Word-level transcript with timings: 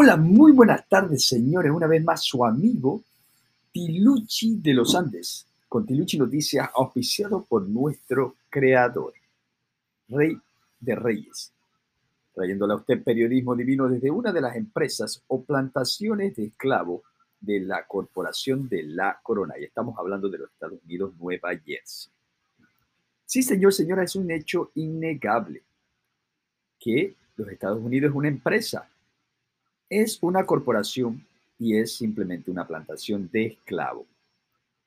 Hola, 0.00 0.16
muy 0.16 0.52
buenas 0.52 0.88
tardes, 0.88 1.26
señores. 1.26 1.72
Una 1.72 1.88
vez 1.88 2.04
más, 2.04 2.22
su 2.22 2.44
amigo 2.44 3.02
Tiluchi 3.72 4.60
de 4.60 4.72
los 4.72 4.94
Andes, 4.94 5.44
con 5.68 5.84
Tiluchi 5.84 6.16
Noticias, 6.16 6.70
auspiciado 6.76 7.44
por 7.44 7.68
nuestro 7.68 8.36
creador, 8.48 9.12
Rey 10.06 10.38
de 10.78 10.94
Reyes, 10.94 11.52
trayéndole 12.32 12.74
a 12.74 12.76
usted 12.76 13.02
periodismo 13.02 13.56
divino 13.56 13.88
desde 13.88 14.08
una 14.08 14.32
de 14.32 14.40
las 14.40 14.54
empresas 14.54 15.20
o 15.26 15.42
plantaciones 15.42 16.36
de 16.36 16.44
esclavos 16.44 17.02
de 17.40 17.58
la 17.58 17.84
Corporación 17.84 18.68
de 18.68 18.84
la 18.84 19.18
Corona. 19.20 19.54
Y 19.58 19.64
estamos 19.64 19.98
hablando 19.98 20.28
de 20.28 20.38
los 20.38 20.50
Estados 20.52 20.78
Unidos, 20.84 21.12
Nueva 21.18 21.50
Jersey. 21.56 22.12
Sí, 23.26 23.42
señor, 23.42 23.74
señora, 23.74 24.04
es 24.04 24.14
un 24.14 24.30
hecho 24.30 24.70
innegable 24.76 25.64
que 26.78 27.16
los 27.34 27.48
Estados 27.48 27.82
Unidos 27.82 28.10
es 28.10 28.16
una 28.16 28.28
empresa 28.28 28.88
es 29.88 30.18
una 30.22 30.44
corporación 30.44 31.24
y 31.58 31.76
es 31.76 31.96
simplemente 31.96 32.50
una 32.50 32.66
plantación 32.66 33.28
de 33.32 33.46
esclavo. 33.46 34.06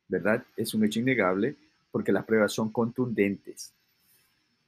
¿Verdad? 0.07 0.43
Es 0.55 0.73
un 0.73 0.83
hecho 0.83 0.99
innegable 0.99 1.55
porque 1.91 2.11
las 2.11 2.25
pruebas 2.25 2.51
son 2.51 2.71
contundentes. 2.71 3.73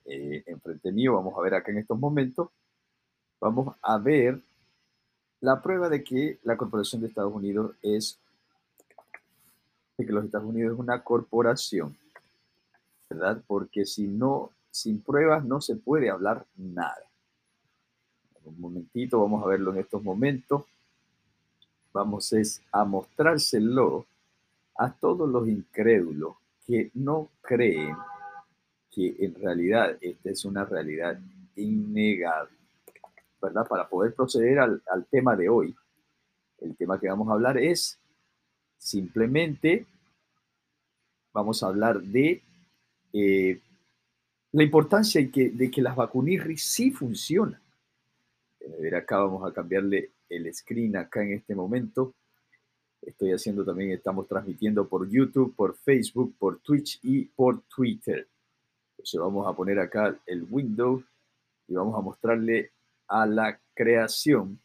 Eh, 0.05 0.43
enfrente 0.45 0.91
mío, 0.91 1.13
vamos 1.13 1.33
a 1.37 1.41
ver 1.41 1.53
acá 1.53 1.71
en 1.71 1.77
estos 1.77 1.97
momentos, 1.97 2.49
vamos 3.39 3.73
a 3.81 3.97
ver 3.97 4.39
la 5.39 5.61
prueba 5.61 5.87
de 5.87 6.03
que 6.03 6.39
la 6.43 6.57
corporación 6.57 7.01
de 7.01 7.07
Estados 7.07 7.33
Unidos 7.33 7.73
es, 7.81 8.19
de 9.97 10.05
que 10.05 10.11
los 10.11 10.25
Estados 10.25 10.47
Unidos 10.47 10.73
es 10.73 10.79
una 10.79 11.01
corporación, 11.03 11.97
¿verdad? 13.09 13.41
Porque 13.47 13.85
si 13.85 14.07
no, 14.07 14.51
sin 14.71 15.01
pruebas 15.01 15.45
no 15.45 15.61
se 15.61 15.77
puede 15.77 16.09
hablar 16.09 16.45
nada 16.57 17.12
un 18.45 18.59
momentito, 18.59 19.21
vamos 19.21 19.43
a 19.43 19.47
verlo 19.47 19.71
en 19.71 19.79
estos 19.79 20.03
momentos. 20.03 20.63
Vamos 21.93 22.33
es 22.33 22.61
a 22.71 22.83
mostrárselo 22.85 24.05
a 24.75 24.91
todos 24.91 25.29
los 25.29 25.47
incrédulos 25.47 26.35
que 26.65 26.89
no 26.95 27.29
creen 27.41 27.95
que 28.91 29.15
en 29.19 29.35
realidad 29.35 29.97
esta 30.01 30.29
es 30.29 30.45
una 30.45 30.65
realidad 30.65 31.19
innegable, 31.55 32.55
¿verdad? 33.41 33.67
Para 33.67 33.87
poder 33.87 34.13
proceder 34.13 34.59
al, 34.59 34.81
tema 35.09 35.35
de 35.35 35.49
hoy, 35.49 35.75
el 36.61 36.75
tema 36.75 36.99
que 36.99 37.07
vamos 37.07 37.29
a 37.29 37.33
hablar 37.33 37.57
es 37.57 37.99
simplemente, 38.77 39.85
vamos 41.31 41.61
a 41.61 41.67
hablar 41.67 42.01
de 42.01 42.41
eh, 43.13 43.59
la 44.51 44.63
importancia 44.63 45.21
de 45.21 45.31
que, 45.31 45.49
de 45.49 45.71
que 45.71 45.81
las 45.81 45.95
vacunirris 45.95 46.63
sí 46.63 46.91
funcionan 46.91 47.62
ver 48.79 48.95
acá, 48.95 49.17
vamos 49.17 49.49
a 49.49 49.53
cambiarle 49.53 50.11
el 50.29 50.53
screen 50.53 50.97
acá 50.97 51.23
en 51.23 51.33
este 51.33 51.55
momento. 51.55 52.13
Estoy 53.01 53.33
haciendo 53.33 53.65
también, 53.65 53.91
estamos 53.91 54.27
transmitiendo 54.27 54.87
por 54.87 55.09
YouTube, 55.09 55.55
por 55.55 55.75
Facebook, 55.75 56.35
por 56.37 56.59
Twitch 56.59 56.99
y 57.03 57.25
por 57.25 57.61
Twitter. 57.63 58.27
Entonces 58.91 59.19
vamos 59.19 59.47
a 59.47 59.53
poner 59.53 59.79
acá 59.79 60.15
el 60.25 60.45
window 60.49 61.03
y 61.67 61.73
vamos 61.73 61.97
a 61.97 62.01
mostrarle 62.01 62.71
a 63.07 63.25
la 63.25 63.59
creación. 63.73 64.59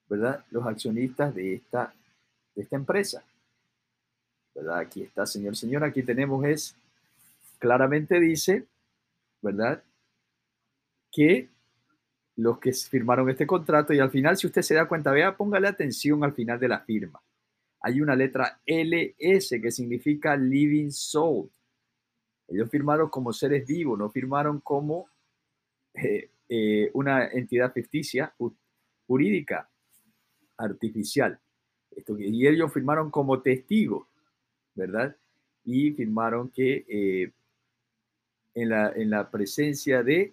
¿verdad? 0.09 0.43
Los 0.51 0.67
accionistas 0.67 1.35
de 1.35 1.57
esta, 1.57 1.93
de 2.55 2.63
esta 2.63 2.77
empresa. 2.77 3.23
¿Verdad? 4.55 4.79
Aquí 4.79 5.03
está, 5.03 5.27
señor, 5.27 5.55
señor, 5.55 5.85
aquí 5.85 6.03
tenemos 6.03 6.43
es, 6.47 6.75
claramente 7.59 8.19
dice, 8.19 8.65
¿verdad? 9.43 9.83
Que 11.13 11.51
los 12.37 12.59
que 12.59 12.73
firmaron 12.73 13.29
este 13.29 13.47
contrato 13.47 13.93
y 13.93 13.99
al 13.99 14.11
final, 14.11 14.39
si 14.39 14.47
usted 14.47 14.63
se 14.63 14.77
da 14.77 14.89
cuenta, 14.89 15.13
vea, 15.13 15.37
póngale 15.37 15.69
atención 15.69 16.25
al 16.25 16.33
final 16.33 16.59
de 16.59 16.69
la 16.69 16.81
firma. 16.81 17.21
Hay 17.83 18.01
una 18.01 18.17
letra 18.17 18.61
LS 18.65 19.61
que 19.61 19.71
significa 19.71 20.35
Living 20.37 20.91
Soul. 20.91 21.51
Ellos 22.49 22.71
firmaron 22.71 23.11
como 23.11 23.33
seres 23.33 23.67
vivos, 23.67 23.99
no 23.99 24.09
firmaron 24.09 24.61
como 24.61 25.09
eh, 25.95 26.31
eh, 26.49 26.91
una 26.95 27.29
entidad 27.29 27.73
ficticia, 27.73 28.35
jurídica, 29.07 29.69
artificial. 30.57 31.39
Esto, 31.91 32.19
y 32.19 32.47
ellos 32.47 32.73
firmaron 32.73 33.11
como 33.11 33.43
testigos, 33.43 34.07
¿verdad? 34.75 35.15
Y 35.65 35.93
firmaron 35.93 36.49
que 36.51 36.87
eh, 36.89 37.33
en, 38.55 38.69
la, 38.71 38.93
en, 38.93 39.11
la, 39.11 39.31
presencia 39.31 40.03
de, 40.03 40.33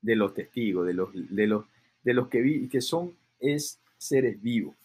de 0.00 0.16
los 0.16 0.32
testigos, 0.32 0.86
de 0.86 0.94
los, 0.94 1.10
de 1.12 1.46
los, 1.46 1.66
de 2.02 2.14
los 2.14 2.28
que, 2.28 2.40
vi, 2.40 2.68
que 2.68 2.80
son 2.80 3.14
es 3.38 3.80
seres 3.98 4.40
vivos. 4.40 4.76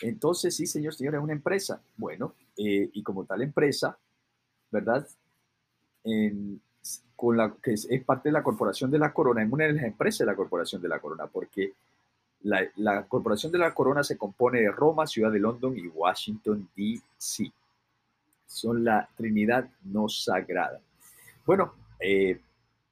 Entonces, 0.00 0.56
sí, 0.56 0.66
señor, 0.66 0.94
señor, 0.94 1.14
es 1.14 1.20
una 1.20 1.32
empresa. 1.32 1.80
Bueno, 1.96 2.34
y 2.56 3.02
como 3.02 3.24
tal 3.24 3.42
empresa, 3.42 3.98
¿verdad? 4.74 5.06
con 7.16 7.36
la, 7.36 7.54
que 7.62 7.72
es, 7.72 7.88
parte 8.04 8.28
de 8.28 8.32
la 8.32 8.42
Corporación 8.42 8.90
de 8.90 8.98
la 8.98 9.12
Corona, 9.12 9.42
en 9.42 9.52
una 9.52 9.64
de 9.64 9.72
las 9.72 9.84
empresas 9.84 10.18
de 10.18 10.26
la 10.26 10.36
Corporación 10.36 10.82
de 10.82 10.88
la 10.88 10.98
Corona, 10.98 11.26
porque 11.26 11.72
la, 12.42 12.62
la 12.76 13.06
Corporación 13.06 13.52
de 13.52 13.58
la 13.58 13.72
Corona 13.72 14.02
se 14.02 14.18
compone 14.18 14.60
de 14.60 14.70
Roma, 14.70 15.06
Ciudad 15.06 15.32
de 15.32 15.38
London 15.38 15.78
y 15.78 15.86
Washington, 15.86 16.68
D.C. 16.76 17.50
Son 18.46 18.84
la 18.84 19.08
Trinidad 19.16 19.66
no 19.84 20.08
sagrada. 20.08 20.80
Bueno, 21.46 21.74
eh, 22.00 22.38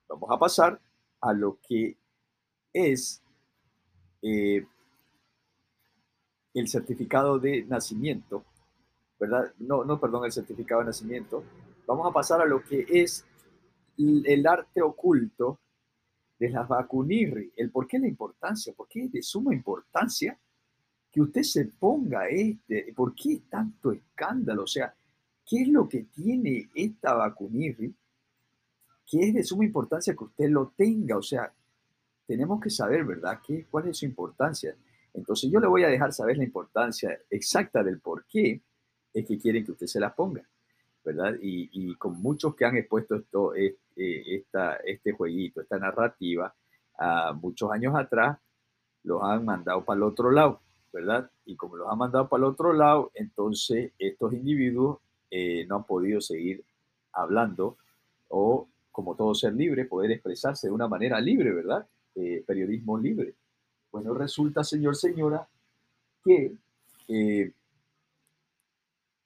vamos 0.08 0.30
a 0.30 0.38
pasar 0.38 0.80
a 1.20 1.32
lo 1.32 1.58
que 1.66 1.96
es 2.72 3.20
eh, 4.22 4.64
el 6.54 6.68
certificado 6.68 7.38
de 7.38 7.64
nacimiento, 7.64 8.44
¿verdad? 9.18 9.52
No, 9.58 9.84
no, 9.84 10.00
perdón, 10.00 10.24
el 10.24 10.32
certificado 10.32 10.80
de 10.80 10.86
nacimiento, 10.86 11.44
vamos 11.86 12.08
a 12.08 12.12
pasar 12.12 12.40
a 12.40 12.46
lo 12.46 12.62
que 12.62 12.86
es 12.88 13.24
el 13.98 14.46
arte 14.46 14.82
oculto 14.82 15.60
de 16.38 16.50
las 16.50 16.66
vacunirri. 16.66 17.52
El 17.56 17.70
por 17.70 17.86
qué 17.86 17.98
la 17.98 18.08
importancia, 18.08 18.72
por 18.72 18.88
qué 18.88 19.04
es 19.04 19.12
de 19.12 19.22
suma 19.22 19.54
importancia 19.54 20.38
que 21.10 21.20
usted 21.20 21.42
se 21.42 21.66
ponga 21.66 22.26
este, 22.28 22.92
por 22.96 23.14
qué 23.14 23.42
tanto 23.48 23.92
escándalo, 23.92 24.62
o 24.62 24.66
sea, 24.66 24.94
¿qué 25.46 25.62
es 25.62 25.68
lo 25.68 25.88
que 25.88 26.04
tiene 26.04 26.70
esta 26.74 27.14
vacunirri 27.14 27.94
que 29.06 29.20
es 29.20 29.34
de 29.34 29.44
suma 29.44 29.64
importancia 29.64 30.14
que 30.16 30.24
usted 30.24 30.48
lo 30.48 30.72
tenga? 30.74 31.18
O 31.18 31.22
sea, 31.22 31.52
tenemos 32.26 32.60
que 32.60 32.70
saber, 32.70 33.04
¿verdad? 33.04 33.40
¿Qué, 33.46 33.66
¿Cuál 33.70 33.88
es 33.88 33.98
su 33.98 34.06
importancia? 34.06 34.74
Entonces 35.14 35.50
yo 35.50 35.60
le 35.60 35.66
voy 35.66 35.84
a 35.84 35.88
dejar 35.88 36.12
saber 36.12 36.38
la 36.38 36.44
importancia 36.44 37.18
exacta 37.28 37.82
del 37.82 38.00
por 38.00 38.24
qué 38.24 38.62
es 39.12 39.26
que 39.26 39.38
quieren 39.38 39.64
que 39.64 39.72
usted 39.72 39.86
se 39.86 40.00
la 40.00 40.14
ponga. 40.14 40.42
¿Verdad? 41.04 41.34
Y, 41.40 41.94
con 41.96 42.20
muchos 42.20 42.54
que 42.54 42.64
han 42.64 42.76
expuesto 42.76 43.16
esto, 43.16 43.54
eh, 43.54 43.76
esta, 43.96 44.76
este 44.76 45.12
jueguito, 45.12 45.60
esta 45.60 45.78
narrativa, 45.78 46.54
a 46.98 47.32
muchos 47.32 47.70
años 47.70 47.94
atrás 47.96 48.38
los 49.04 49.22
han 49.22 49.44
mandado 49.44 49.84
para 49.84 49.96
el 49.96 50.02
otro 50.04 50.30
lado, 50.30 50.60
¿verdad? 50.92 51.30
Y 51.44 51.56
como 51.56 51.76
los 51.76 51.90
han 51.90 51.98
mandado 51.98 52.28
para 52.28 52.44
el 52.44 52.50
otro 52.50 52.72
lado, 52.72 53.10
entonces 53.14 53.92
estos 53.98 54.32
individuos 54.32 54.98
eh, 55.30 55.66
no 55.66 55.76
han 55.76 55.84
podido 55.84 56.20
seguir 56.20 56.64
hablando 57.12 57.76
o, 58.28 58.68
como 58.90 59.14
todo 59.16 59.34
ser 59.34 59.54
libre, 59.54 59.86
poder 59.86 60.12
expresarse 60.12 60.68
de 60.68 60.72
una 60.72 60.88
manera 60.88 61.20
libre, 61.20 61.52
¿verdad? 61.52 61.86
Eh, 62.14 62.44
periodismo 62.46 62.98
libre. 62.98 63.34
Bueno, 63.90 64.14
resulta, 64.14 64.62
señor, 64.62 64.96
señora, 64.96 65.46
que 66.24 66.52
eh, 67.08 67.52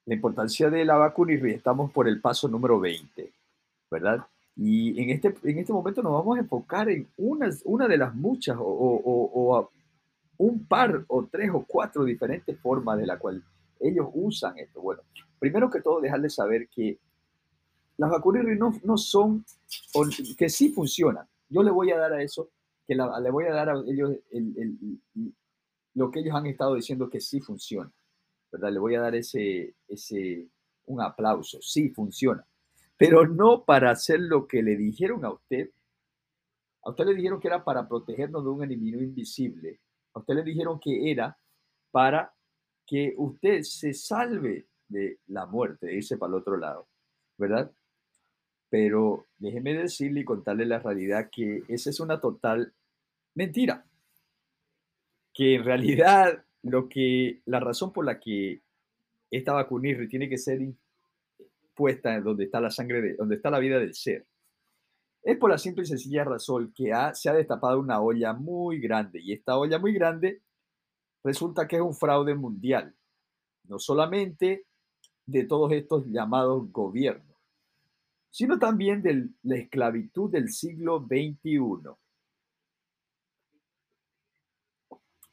la 0.07 0.15
importancia 0.15 0.71
de 0.71 0.85
la 0.85 0.97
vacuna 0.97 1.33
y 1.35 1.51
estamos 1.51 1.93
por 1.93 2.09
el 2.09 2.21
paso 2.21 2.49
número 2.49 2.79
20, 2.79 3.33
¿verdad? 3.91 4.25
Y 4.57 5.03
en 5.03 5.11
este, 5.11 5.35
en 5.43 5.59
este 5.59 5.73
momento 5.73 6.03
nos 6.03 6.13
vamos 6.13 6.39
a 6.39 6.41
enfocar 6.41 6.89
en 6.89 7.09
una, 7.19 7.51
una 7.65 7.89
de 7.89 7.99
las 7.99 8.15
muchas 8.15 8.57
o, 8.59 8.65
o, 8.65 9.71
un 10.39 10.65
par 10.67 11.05
o 11.09 11.25
tres 11.25 11.51
o 11.53 11.65
cuatro 11.67 12.05
diferentes 12.05 12.59
formas 12.61 12.99
de 12.99 13.07
la 13.07 13.19
cual 13.19 13.43
ellos 13.81 14.09
usan 14.15 14.57
esto. 14.59 14.81
Bueno, 14.81 15.03
primero 15.39 15.69
que 15.69 15.81
todo, 15.81 16.01
dejarles 16.01 16.35
saber 16.35 16.69
que 16.69 16.99
las 17.97 18.11
vacunas 18.11 18.45
no, 18.57 18.79
no 18.85 18.97
son, 18.97 19.45
que 20.39 20.49
sí 20.49 20.71
funcionan. 20.71 21.27
Yo 21.49 21.63
le 21.63 21.71
voy 21.71 21.91
a 21.91 21.99
dar 21.99 22.13
a 22.13 22.23
eso, 22.23 22.49
que 22.87 22.95
le 22.95 23.31
voy 23.31 23.47
a 23.47 23.53
dar 23.53 23.71
a 23.71 23.83
ellos 23.87 24.13
lo 25.95 26.11
que 26.11 26.21
ellos 26.21 26.35
han 26.35 26.47
estado 26.47 26.75
diciendo 26.75 27.11
que 27.11 27.21
sí 27.21 27.41
funciona. 27.41 27.91
¿Verdad? 28.51 28.73
Le 28.73 28.79
voy 28.79 28.95
a 28.95 29.01
dar 29.01 29.15
ese, 29.15 29.75
ese, 29.89 30.49
un 30.87 31.01
aplauso. 31.01 31.61
Sí 31.61 31.91
funciona 31.91 32.47
pero 32.97 33.27
no 33.27 33.65
para 33.65 33.91
hacer 33.91 34.21
lo 34.21 34.47
que 34.47 34.63
le 34.63 34.77
dijeron 34.77 35.25
a 35.25 35.31
usted. 35.31 35.71
A 36.83 36.91
usted 36.91 37.05
le 37.05 37.15
dijeron 37.15 37.41
que 37.41 37.49
era 37.49 37.65
para 37.65 37.87
protegernos 37.89 38.45
de 38.45 38.51
un 38.51 38.65
enemigo 38.65 39.01
invisible. 39.01 39.81
A 40.15 40.21
usted 40.21 40.35
le 40.35 40.43
dijeron 40.43 40.81
que 40.81 41.11
era 41.11 41.37
para 41.91 42.33
que 42.87 43.15
usted 43.17 43.63
se 43.63 43.93
salve 43.93 44.67
de 44.89 45.19
la 45.27 45.47
muerte, 45.47 45.93
irse 45.93 46.17
para 46.17 46.31
el 46.31 46.37
otro 46.37 46.57
lado, 46.57 46.87
¿verdad? 47.37 47.71
Pero 48.71 49.27
déjeme 49.39 49.75
decirle 49.75 50.21
y 50.21 50.25
contarle 50.25 50.65
la 50.65 50.79
realidad 50.79 51.29
que 51.31 51.65
esa 51.69 51.91
es 51.91 52.01
una 52.01 52.21
total 52.21 52.73
mentira. 53.35 53.85
Que 55.35 55.57
en 55.57 55.65
realidad 55.65 56.45
lo 56.71 56.89
que 56.89 57.41
la 57.47 57.61
razón 57.61 57.93
por 57.93 58.05
la 58.05 58.19
que 58.19 58.61
esta 59.31 59.53
vacuna 59.53 59.89
tiene 60.09 60.29
que 60.29 60.39
ser 60.39 60.61
puesta 61.75 62.21
donde 62.21 62.45
está 62.45 62.61
la 62.61 62.71
sangre, 62.71 63.01
de, 63.03 63.15
donde 63.15 63.37
está 63.37 63.51
la 63.51 63.59
vida 63.59 63.79
del 63.79 63.95
ser. 63.95 64.27
Es 65.23 65.37
por 65.39 65.51
la 65.51 65.59
simple 65.59 65.83
y 65.83 65.87
sencilla 65.87 66.25
razón 66.25 66.73
que 66.75 66.93
se 67.15 67.29
ha 67.29 67.35
destapado 67.35 67.81
una 67.81 68.01
olla 68.01 68.33
muy 68.33 68.81
grande 68.81 69.21
y 69.21 69.33
esta 69.33 69.59
olla 69.59 69.79
muy 69.79 69.93
grande 69.93 70.43
resulta 71.23 71.67
que 71.67 71.77
es 71.77 71.83
un 71.83 71.95
fraude 71.95 72.35
mundial, 72.35 72.95
no 73.65 73.79
solamente 73.79 74.65
de 75.27 75.45
todos 75.45 75.73
estos 75.73 76.07
llamados 76.07 76.71
gobiernos, 76.71 77.37
sino 78.31 78.59
también 78.59 79.03
de 79.03 79.29
la 79.43 79.57
esclavitud 79.57 80.31
del 80.31 80.51
siglo 80.51 81.01
XXI. 81.01 81.91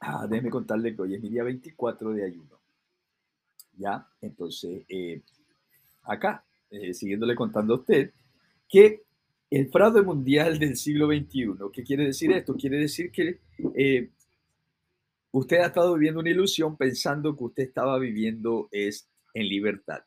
Ah, 0.05 0.27
déjeme 0.27 0.49
contarle 0.49 0.93
que 0.93 1.01
hoy 1.01 1.15
es 1.15 1.21
mi 1.21 1.29
día 1.29 1.43
24 1.43 2.11
de 2.11 2.25
ayuno. 2.25 2.59
¿Ya? 3.77 4.05
Entonces, 4.19 4.83
eh, 4.89 5.21
acá, 6.03 6.43
eh, 6.69 6.93
siguiéndole 6.93 7.35
contando 7.35 7.75
a 7.75 7.77
usted, 7.77 8.11
que 8.67 9.03
el 9.49 9.69
fraude 9.69 10.01
mundial 10.01 10.59
del 10.59 10.75
siglo 10.75 11.07
XXI, 11.07 11.55
¿qué 11.71 11.83
quiere 11.83 12.05
decir 12.05 12.33
esto? 12.33 12.55
Quiere 12.55 12.79
decir 12.79 13.11
que 13.11 13.39
eh, 13.75 14.09
usted 15.31 15.59
ha 15.59 15.67
estado 15.67 15.93
viviendo 15.93 16.19
una 16.19 16.31
ilusión 16.31 16.75
pensando 16.75 17.37
que 17.37 17.43
usted 17.45 17.63
estaba 17.63 17.97
viviendo 17.97 18.67
es 18.71 19.07
en 19.33 19.47
libertad, 19.47 20.03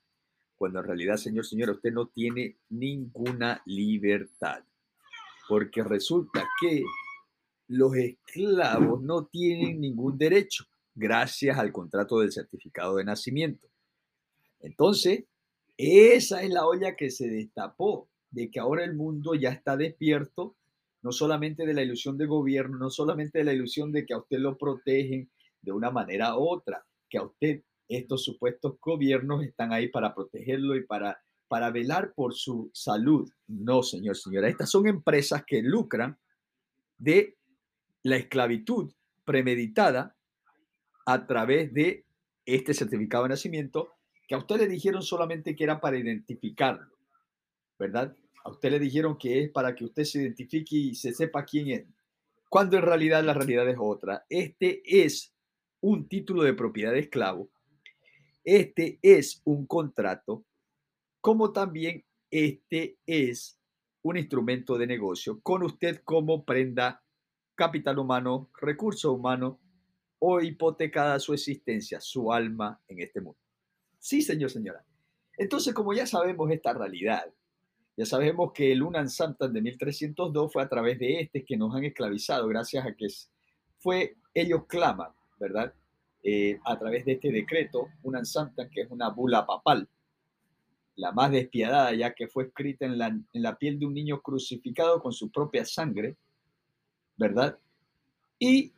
cuando 0.56 0.80
en 0.80 0.86
realidad, 0.86 1.16
señor, 1.16 1.46
señora, 1.46 1.72
usted 1.72 1.92
no 1.92 2.08
tiene 2.08 2.58
ninguna 2.68 3.62
libertad, 3.64 4.62
porque 5.48 5.82
resulta 5.82 6.44
que 6.60 6.84
los 7.68 7.94
esclavos 7.96 9.02
no 9.02 9.26
tienen 9.26 9.80
ningún 9.80 10.16
derecho 10.16 10.64
gracias 10.94 11.58
al 11.58 11.72
contrato 11.72 12.20
del 12.20 12.32
certificado 12.32 12.96
de 12.96 13.04
nacimiento. 13.04 13.68
Entonces, 14.60 15.24
esa 15.76 16.42
es 16.42 16.50
la 16.50 16.66
olla 16.66 16.96
que 16.96 17.10
se 17.10 17.28
destapó, 17.28 18.08
de 18.30 18.50
que 18.50 18.58
ahora 18.58 18.84
el 18.84 18.94
mundo 18.94 19.34
ya 19.34 19.50
está 19.50 19.76
despierto, 19.76 20.56
no 21.02 21.12
solamente 21.12 21.66
de 21.66 21.74
la 21.74 21.82
ilusión 21.82 22.16
de 22.18 22.26
gobierno, 22.26 22.78
no 22.78 22.90
solamente 22.90 23.38
de 23.38 23.44
la 23.44 23.52
ilusión 23.52 23.92
de 23.92 24.04
que 24.04 24.14
a 24.14 24.18
usted 24.18 24.38
lo 24.38 24.56
protegen 24.56 25.30
de 25.60 25.72
una 25.72 25.90
manera 25.90 26.36
u 26.36 26.48
otra, 26.48 26.84
que 27.08 27.18
a 27.18 27.22
usted 27.22 27.62
estos 27.88 28.24
supuestos 28.24 28.78
gobiernos 28.80 29.44
están 29.44 29.72
ahí 29.72 29.88
para 29.88 30.14
protegerlo 30.14 30.74
y 30.76 30.84
para, 30.84 31.22
para 31.46 31.70
velar 31.70 32.12
por 32.14 32.34
su 32.34 32.70
salud. 32.72 33.30
No, 33.46 33.82
señor, 33.82 34.16
señora, 34.16 34.48
estas 34.48 34.70
son 34.70 34.88
empresas 34.88 35.44
que 35.46 35.62
lucran 35.62 36.18
de 36.98 37.35
la 38.06 38.16
esclavitud 38.16 38.92
premeditada 39.24 40.16
a 41.06 41.26
través 41.26 41.74
de 41.74 42.04
este 42.44 42.72
certificado 42.72 43.24
de 43.24 43.30
nacimiento 43.30 43.88
que 44.28 44.36
a 44.36 44.38
usted 44.38 44.68
dijeron 44.68 45.02
solamente 45.02 45.56
que 45.56 45.64
era 45.64 45.80
para 45.80 45.98
identificarlo, 45.98 46.96
¿verdad? 47.78 48.14
A 48.44 48.50
usted 48.50 48.80
dijeron 48.80 49.18
que 49.18 49.42
es 49.42 49.50
para 49.50 49.74
que 49.74 49.84
usted 49.84 50.04
se 50.04 50.22
identifique 50.22 50.76
y 50.76 50.94
se 50.94 51.12
sepa 51.12 51.44
quién 51.44 51.70
es, 51.70 51.84
cuando 52.48 52.76
en 52.76 52.82
realidad 52.82 53.24
la 53.24 53.34
realidad 53.34 53.68
es 53.68 53.76
otra. 53.78 54.24
Este 54.28 54.82
es 54.84 55.34
un 55.80 56.08
título 56.08 56.44
de 56.44 56.54
propiedad 56.54 56.92
de 56.92 57.00
esclavo, 57.00 57.50
este 58.44 59.00
es 59.02 59.42
un 59.44 59.66
contrato, 59.66 60.44
como 61.20 61.52
también 61.52 62.04
este 62.30 62.98
es 63.04 63.58
un 64.02 64.16
instrumento 64.16 64.78
de 64.78 64.86
negocio 64.86 65.40
con 65.42 65.64
usted 65.64 66.02
como 66.04 66.44
prenda 66.44 67.02
capital 67.56 67.98
humano, 67.98 68.50
recurso 68.60 69.12
humano 69.12 69.58
o 70.20 70.40
hipotecada 70.40 71.18
su 71.18 71.34
existencia, 71.34 72.00
su 72.00 72.32
alma 72.32 72.80
en 72.86 73.00
este 73.00 73.20
mundo. 73.20 73.38
Sí, 73.98 74.22
señor, 74.22 74.50
señora. 74.50 74.84
Entonces, 75.36 75.74
como 75.74 75.92
ya 75.92 76.06
sabemos 76.06 76.50
esta 76.50 76.72
realidad, 76.72 77.24
ya 77.96 78.06
sabemos 78.06 78.52
que 78.52 78.72
el 78.72 78.82
Unan 78.82 79.08
Santan 79.08 79.52
de 79.52 79.62
1302 79.62 80.52
fue 80.52 80.62
a 80.62 80.68
través 80.68 80.98
de 80.98 81.20
este 81.20 81.44
que 81.44 81.56
nos 81.56 81.74
han 81.74 81.84
esclavizado, 81.84 82.46
gracias 82.46 82.86
a 82.86 82.94
que 82.94 83.08
fue, 83.78 84.16
ellos 84.34 84.66
claman, 84.66 85.10
¿verdad? 85.38 85.72
Eh, 86.22 86.58
a 86.64 86.78
través 86.78 87.04
de 87.04 87.12
este 87.12 87.32
decreto, 87.32 87.88
Unan 88.02 88.26
Santan, 88.26 88.68
que 88.70 88.82
es 88.82 88.90
una 88.90 89.08
bula 89.08 89.46
papal, 89.46 89.88
la 90.96 91.12
más 91.12 91.30
despiadada, 91.30 91.94
ya 91.94 92.14
que 92.14 92.28
fue 92.28 92.44
escrita 92.44 92.84
en 92.84 92.98
la, 92.98 93.06
en 93.08 93.42
la 93.42 93.56
piel 93.56 93.78
de 93.78 93.86
un 93.86 93.94
niño 93.94 94.20
crucificado 94.20 95.02
con 95.02 95.12
su 95.12 95.30
propia 95.30 95.64
sangre, 95.64 96.16
¿verdad? 97.16 97.58
Y 98.38 98.72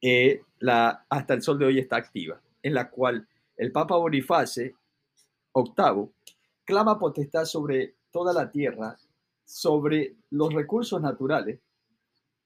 eh, 0.00 0.42
la, 0.58 1.04
hasta 1.08 1.34
el 1.34 1.42
sol 1.42 1.58
de 1.58 1.66
hoy 1.66 1.78
está 1.78 1.96
activa, 1.96 2.40
en 2.62 2.74
la 2.74 2.90
cual 2.90 3.26
el 3.56 3.72
Papa 3.72 3.96
Boniface 3.96 4.74
VIII 5.54 6.08
clama 6.64 6.98
potestad 6.98 7.44
sobre 7.44 7.94
toda 8.10 8.32
la 8.32 8.50
tierra, 8.50 8.96
sobre 9.44 10.16
los 10.30 10.52
recursos 10.52 11.00
naturales, 11.00 11.60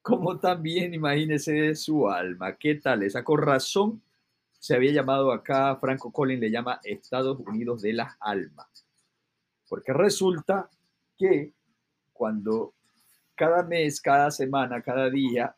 como 0.00 0.38
también, 0.38 0.94
imagínese, 0.94 1.74
su 1.76 2.08
alma. 2.08 2.56
¿Qué 2.56 2.74
tal? 2.76 3.02
Esa 3.04 3.22
con 3.22 3.40
razón 3.40 4.02
se 4.58 4.74
había 4.74 4.92
llamado 4.92 5.32
acá, 5.32 5.76
Franco 5.76 6.12
Collins 6.12 6.40
le 6.40 6.50
llama 6.50 6.80
Estados 6.84 7.38
Unidos 7.40 7.82
de 7.82 7.92
las 7.92 8.16
Almas. 8.20 8.86
Porque 9.68 9.92
resulta 9.92 10.70
que 11.16 11.52
cuando 12.12 12.74
cada 13.34 13.62
mes, 13.62 14.00
cada 14.00 14.30
semana, 14.30 14.82
cada 14.82 15.10
día, 15.10 15.54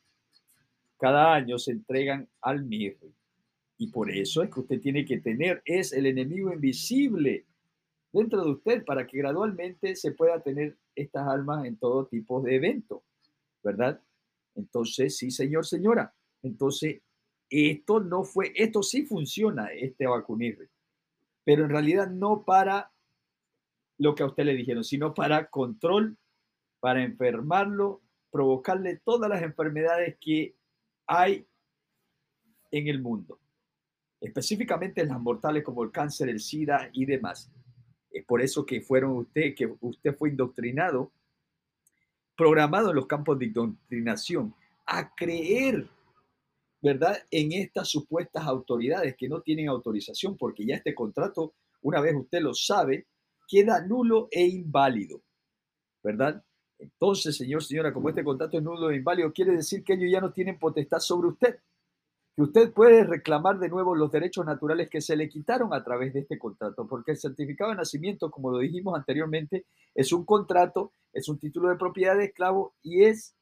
cada 0.99 1.35
año 1.35 1.59
se 1.59 1.73
entregan 1.73 2.29
al 2.41 2.65
MIR, 2.65 2.97
y 3.79 3.89
por 3.89 4.11
eso 4.11 4.43
es 4.43 4.51
que 4.51 4.61
usted 4.61 4.81
tiene 4.81 5.05
que 5.05 5.19
tener, 5.19 5.63
es 5.65 5.93
el 5.93 6.07
enemigo 6.07 6.53
invisible 6.53 7.45
dentro 8.13 8.45
de 8.45 8.51
usted 8.53 8.85
para 8.85 9.07
que 9.07 9.19
gradualmente 9.19 9.97
se 9.97 10.13
pueda 10.13 10.41
tener 10.41 10.77
estas 10.95 11.27
almas 11.27 11.65
en 11.65 11.77
todo 11.77 12.07
tipo 12.07 12.41
de 12.41 12.55
eventos, 12.55 13.03
¿verdad? 13.63 14.01
Entonces, 14.55 15.17
sí, 15.17 15.33
señor, 15.33 15.67
señora. 15.67 16.15
Entonces, 16.43 17.01
esto 17.51 18.01
no 18.01 18.23
fue, 18.23 18.53
esto 18.55 18.83
sí 18.83 19.05
funciona, 19.05 19.67
este 19.73 20.07
vacunirre, 20.07 20.69
pero 21.45 21.65
en 21.65 21.71
realidad 21.71 22.09
no 22.09 22.45
para 22.45 22.93
lo 23.99 24.15
que 24.15 24.23
a 24.23 24.27
usted 24.27 24.45
le 24.45 24.55
dijeron, 24.55 24.85
sino 24.85 25.15
para 25.15 25.49
control, 25.49 26.17
para 26.85 27.03
enfermarlo, 27.03 28.03
provocarle 28.31 29.01
todas 29.03 29.31
las 29.31 29.41
enfermedades 29.41 30.19
que 30.21 30.55
hay 31.07 31.47
en 32.71 32.89
el 32.89 33.01
mundo 33.01 33.41
específicamente 34.25 35.03
en 35.03 35.09
las 35.09 35.21
mortales 35.21 35.63
como 35.63 35.83
el 35.83 35.91
cáncer, 35.91 36.31
el 36.31 36.41
SIDA 36.41 36.89
y 36.93 37.05
demás. 37.05 37.51
Es 38.11 38.25
por 38.25 38.41
eso 38.41 38.65
que 38.65 38.81
fueron 38.81 39.19
usted, 39.19 39.55
que 39.55 39.75
usted 39.81 40.17
fue 40.17 40.31
indoctrinado 40.31 41.13
programado 42.35 42.91
en 42.91 42.97
los 42.97 43.07
campos 43.07 43.39
de 43.39 43.49
doctrinación 43.49 44.55
a 44.87 45.15
creer, 45.15 45.87
¿verdad?, 46.81 47.19
en 47.31 47.53
estas 47.53 47.89
supuestas 47.89 48.45
autoridades 48.45 49.15
que 49.17 49.29
no 49.29 49.43
tienen 49.43 49.69
autorización, 49.69 50.37
porque 50.37 50.65
ya 50.67 50.77
este 50.77 50.95
contrato, 50.95 51.55
una 51.83 52.01
vez 52.01 52.15
usted 52.15 52.41
lo 52.41 52.55
sabe, 52.55 53.07
queda 53.47 53.87
nulo 53.87 54.29
e 54.31 54.47
inválido, 54.47 55.23
¿verdad? 56.03 56.43
Entonces, 56.79 57.37
señor, 57.37 57.63
señora, 57.63 57.93
como 57.93 58.09
este 58.09 58.25
contrato 58.25 58.59
es 58.59 58.63
nulo 58.63 58.91
e 58.91 58.97
inválido, 58.97 59.33
quiere 59.33 59.53
decir 59.53 59.85
que 59.85 59.95
ellos 59.95 60.11
ya 60.11 60.21
no 60.21 60.33
tienen 60.33 60.59
potestad 60.59 60.99
sobre 60.99 61.29
usted, 61.29 61.59
que 62.37 62.43
usted 62.43 62.73
puede 62.73 63.05
reclamar 63.05 63.59
de 63.59 63.69
nuevo 63.69 63.95
los 63.95 64.11
derechos 64.11 64.45
naturales 64.45 64.91
que 64.91 65.01
se 65.01 65.17
le 65.17 65.29
quitaron 65.29 65.73
a 65.73 65.85
través 65.85 66.13
de 66.13 66.21
este 66.21 66.39
contrato, 66.39 66.87
porque 66.87 67.13
el 67.13 67.17
certificado 67.17 67.71
de 67.71 67.77
nacimiento, 67.77 68.31
como 68.31 68.51
lo 68.51 68.59
dijimos 68.59 68.97
anteriormente, 68.97 69.67
es 69.95 70.13
un 70.13 70.25
contrato, 70.25 70.93
es 71.13 71.29
un 71.29 71.39
título 71.39 71.69
de 71.69 71.77
propiedad 71.77 72.17
de 72.17 72.27
esclavo 72.27 72.75
y 72.83 73.05
es 73.05 73.37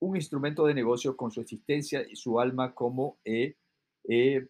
un 0.00 0.16
instrumento 0.16 0.64
de 0.66 0.74
negocio 0.74 1.16
con 1.16 1.30
su 1.30 1.40
existencia 1.40 2.02
y 2.08 2.16
su 2.16 2.40
alma 2.40 2.74
como 2.74 3.18
eh, 3.24 3.56
eh, 4.08 4.46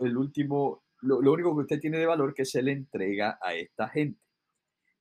el 0.00 0.16
último, 0.16 0.84
lo, 1.00 1.20
lo 1.20 1.32
único 1.32 1.56
que 1.56 1.62
usted 1.62 1.80
tiene 1.80 1.98
de 1.98 2.06
valor 2.06 2.34
que 2.34 2.44
se 2.44 2.62
le 2.62 2.72
entrega 2.72 3.38
a 3.42 3.54
esta 3.54 3.88
gente, 3.88 4.20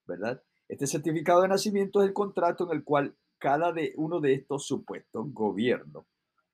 ¿verdad? 0.07 0.41
Este 0.71 0.87
certificado 0.87 1.41
de 1.41 1.49
nacimiento 1.49 2.01
es 2.01 2.07
el 2.07 2.13
contrato 2.13 2.63
en 2.63 2.77
el 2.77 2.85
cual 2.85 3.13
cada 3.37 3.73
de 3.73 3.91
uno 3.97 4.21
de 4.21 4.35
estos 4.35 4.65
supuestos 4.65 5.25
gobiernos, 5.33 6.05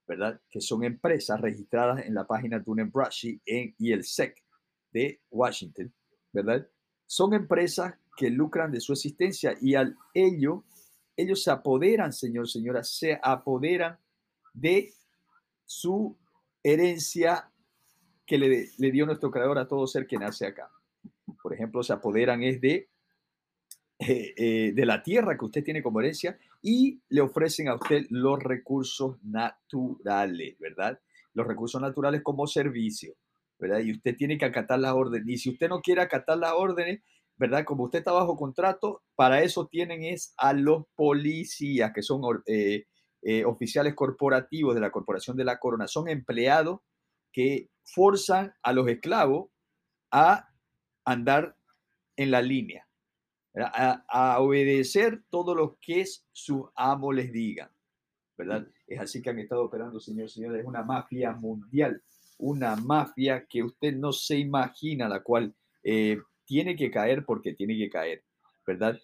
¿verdad? 0.08 0.42
Que 0.50 0.60
son 0.60 0.84
empresas 0.84 1.40
registradas 1.40 2.04
en 2.04 2.16
la 2.16 2.26
página 2.26 2.58
Dun 2.58 2.90
Bradstreet 2.92 3.42
y 3.78 3.92
el 3.92 4.04
SEC 4.04 4.44
de 4.92 5.22
Washington, 5.30 5.94
¿verdad? 6.34 6.68
Son 7.06 7.36
empresas 7.36 7.94
que 8.18 8.32
lucran 8.32 8.72
de 8.72 8.82
su 8.82 8.94
existencia 8.94 9.56
y 9.62 9.76
al 9.76 9.96
ello, 10.16 10.64
ellos 11.16 11.44
se 11.44 11.52
apoderan, 11.52 12.12
señor, 12.12 12.50
señora, 12.50 12.84
se 12.84 13.20
apoderan 13.22 14.00
de 14.52 14.96
su 15.64 16.18
herencia 16.64 17.52
que 18.26 18.40
le, 18.40 18.70
le 18.80 18.92
dio 18.92 19.06
nuestro 19.06 19.30
creador 19.30 19.60
a 19.60 19.68
todo 19.68 19.86
ser 19.86 20.08
que 20.08 20.18
nace 20.18 20.48
acá. 20.48 20.72
Por 21.44 21.54
ejemplo, 21.54 21.84
se 21.84 21.94
apoderan 21.94 22.42
es 22.42 22.60
de 22.60 22.90
eh, 24.00 24.36
eh, 24.38 24.72
de 24.76 24.86
la 24.86 25.02
tierra 25.02 25.36
que 25.36 25.46
usted 25.46 25.64
tiene 25.64 25.82
como 25.82 26.00
herencia 26.00 26.38
y 26.62 27.02
le 27.10 27.22
ofrecen 27.22 27.68
a 27.68 27.74
usted 27.74 28.06
los 28.12 28.38
recursos 28.44 29.18
naturales, 29.24 30.56
¿verdad? 30.60 31.00
Los 31.34 31.48
recursos 31.48 31.82
naturales 31.82 32.22
como 32.22 32.46
servicio, 32.46 33.16
¿verdad? 33.58 33.80
Y 33.80 33.94
usted 33.94 34.16
tiene 34.16 34.38
que 34.38 34.46
acatar 34.46 34.78
las 34.78 34.94
órdenes. 34.94 35.28
Y 35.28 35.38
si 35.40 35.50
usted 35.50 35.68
no 35.68 35.82
quiere 35.82 36.02
acatar 36.02 36.38
las 36.38 36.54
órdenes, 36.54 37.02
¿verdad? 37.38 37.66
Como 37.66 37.86
usted 37.86 38.00
está 38.00 38.12
bajo 38.12 38.38
contrato, 38.38 39.02
para 39.16 39.42
eso 39.42 39.66
tienen 39.66 40.04
es 40.04 40.32
a 40.38 40.54
los 40.54 40.86
policías, 40.96 41.92
que 41.92 42.04
son 42.04 42.22
eh, 42.46 42.86
oficiales 43.46 43.96
corporativos 43.96 44.76
de 44.76 44.82
la 44.82 44.92
Corporación 44.92 45.36
de 45.38 45.44
la 45.44 45.58
Corona. 45.58 45.88
Son 45.88 46.08
empleados 46.08 46.82
que 47.32 47.72
forzan 47.84 48.54
a 48.62 48.74
los 48.74 48.88
esclavos 48.90 49.50
a 50.12 50.50
andar 51.04 51.58
en 52.16 52.30
la 52.30 52.44
línea 52.44 52.87
a, 53.64 54.40
obedecer 54.40 55.24
todo 55.30 55.56
lo 55.56 55.78
que 55.82 56.06
su 56.32 56.70
amo 56.76 57.12
les 57.12 57.32
diga, 57.32 57.72
¿verdad? 58.38 58.68
Es 58.88 59.00
así 59.00 59.22
que 59.22 59.30
han 59.30 59.40
estado 59.40 59.64
operando, 59.66 60.00
señor, 60.00 60.30
señores, 60.30 60.62
es 60.62 60.68
una 60.68 60.84
mafia 60.84 61.34
mundial, 61.34 62.02
una 62.38 62.76
mafia 62.76 63.46
que 63.48 63.64
usted 63.64 63.96
no 63.96 64.12
se 64.12 64.38
imagina, 64.38 65.10
la 65.10 65.22
cual 65.22 65.56
eh, 65.84 66.20
tiene 66.46 66.76
que 66.76 66.92
caer 66.92 67.26
porque 67.26 67.54
tiene 67.54 67.78
que 67.78 67.90
caer, 67.90 68.24
¿verdad? 68.66 69.00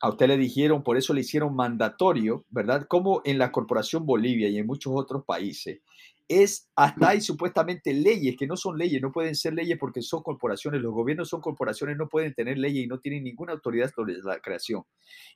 a 0.00 0.10
usted 0.10 0.28
le 0.28 0.36
dijeron, 0.36 0.82
por 0.82 0.96
eso 0.96 1.14
le 1.14 1.22
hicieron 1.22 1.56
mandatorio, 1.56 2.44
¿verdad? 2.50 2.86
Como 2.86 3.22
en 3.24 3.38
la 3.38 3.50
Corporación 3.50 4.04
Bolivia 4.04 4.48
y 4.48 4.58
en 4.58 4.66
muchos 4.66 4.92
otros 4.94 5.24
países, 5.24 5.80
es 6.28 6.68
hasta 6.74 7.10
hay 7.10 7.20
supuestamente 7.20 7.92
leyes 7.94 8.36
que 8.36 8.46
no 8.46 8.56
son 8.56 8.76
leyes, 8.76 9.00
no 9.00 9.12
pueden 9.12 9.34
ser 9.34 9.54
leyes 9.54 9.78
porque 9.78 10.02
son 10.02 10.22
corporaciones, 10.22 10.80
los 10.80 10.92
gobiernos 10.92 11.28
son 11.28 11.40
corporaciones, 11.40 11.96
no 11.96 12.08
pueden 12.08 12.34
tener 12.34 12.58
leyes 12.58 12.84
y 12.84 12.88
no 12.88 12.98
tienen 12.98 13.24
ninguna 13.24 13.52
autoridad 13.52 13.90
sobre 13.94 14.14
la 14.18 14.40
creación. 14.40 14.82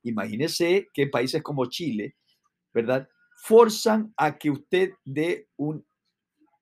Imagínese 0.03 0.89
que 0.93 1.03
en 1.03 1.11
países 1.11 1.43
como 1.43 1.67
Chile, 1.67 2.17
¿verdad? 2.75 3.09
Forzan 3.37 4.13
a 4.17 4.37
que 4.37 4.51
usted 4.51 4.91
dé 5.05 5.49
un, 5.57 5.87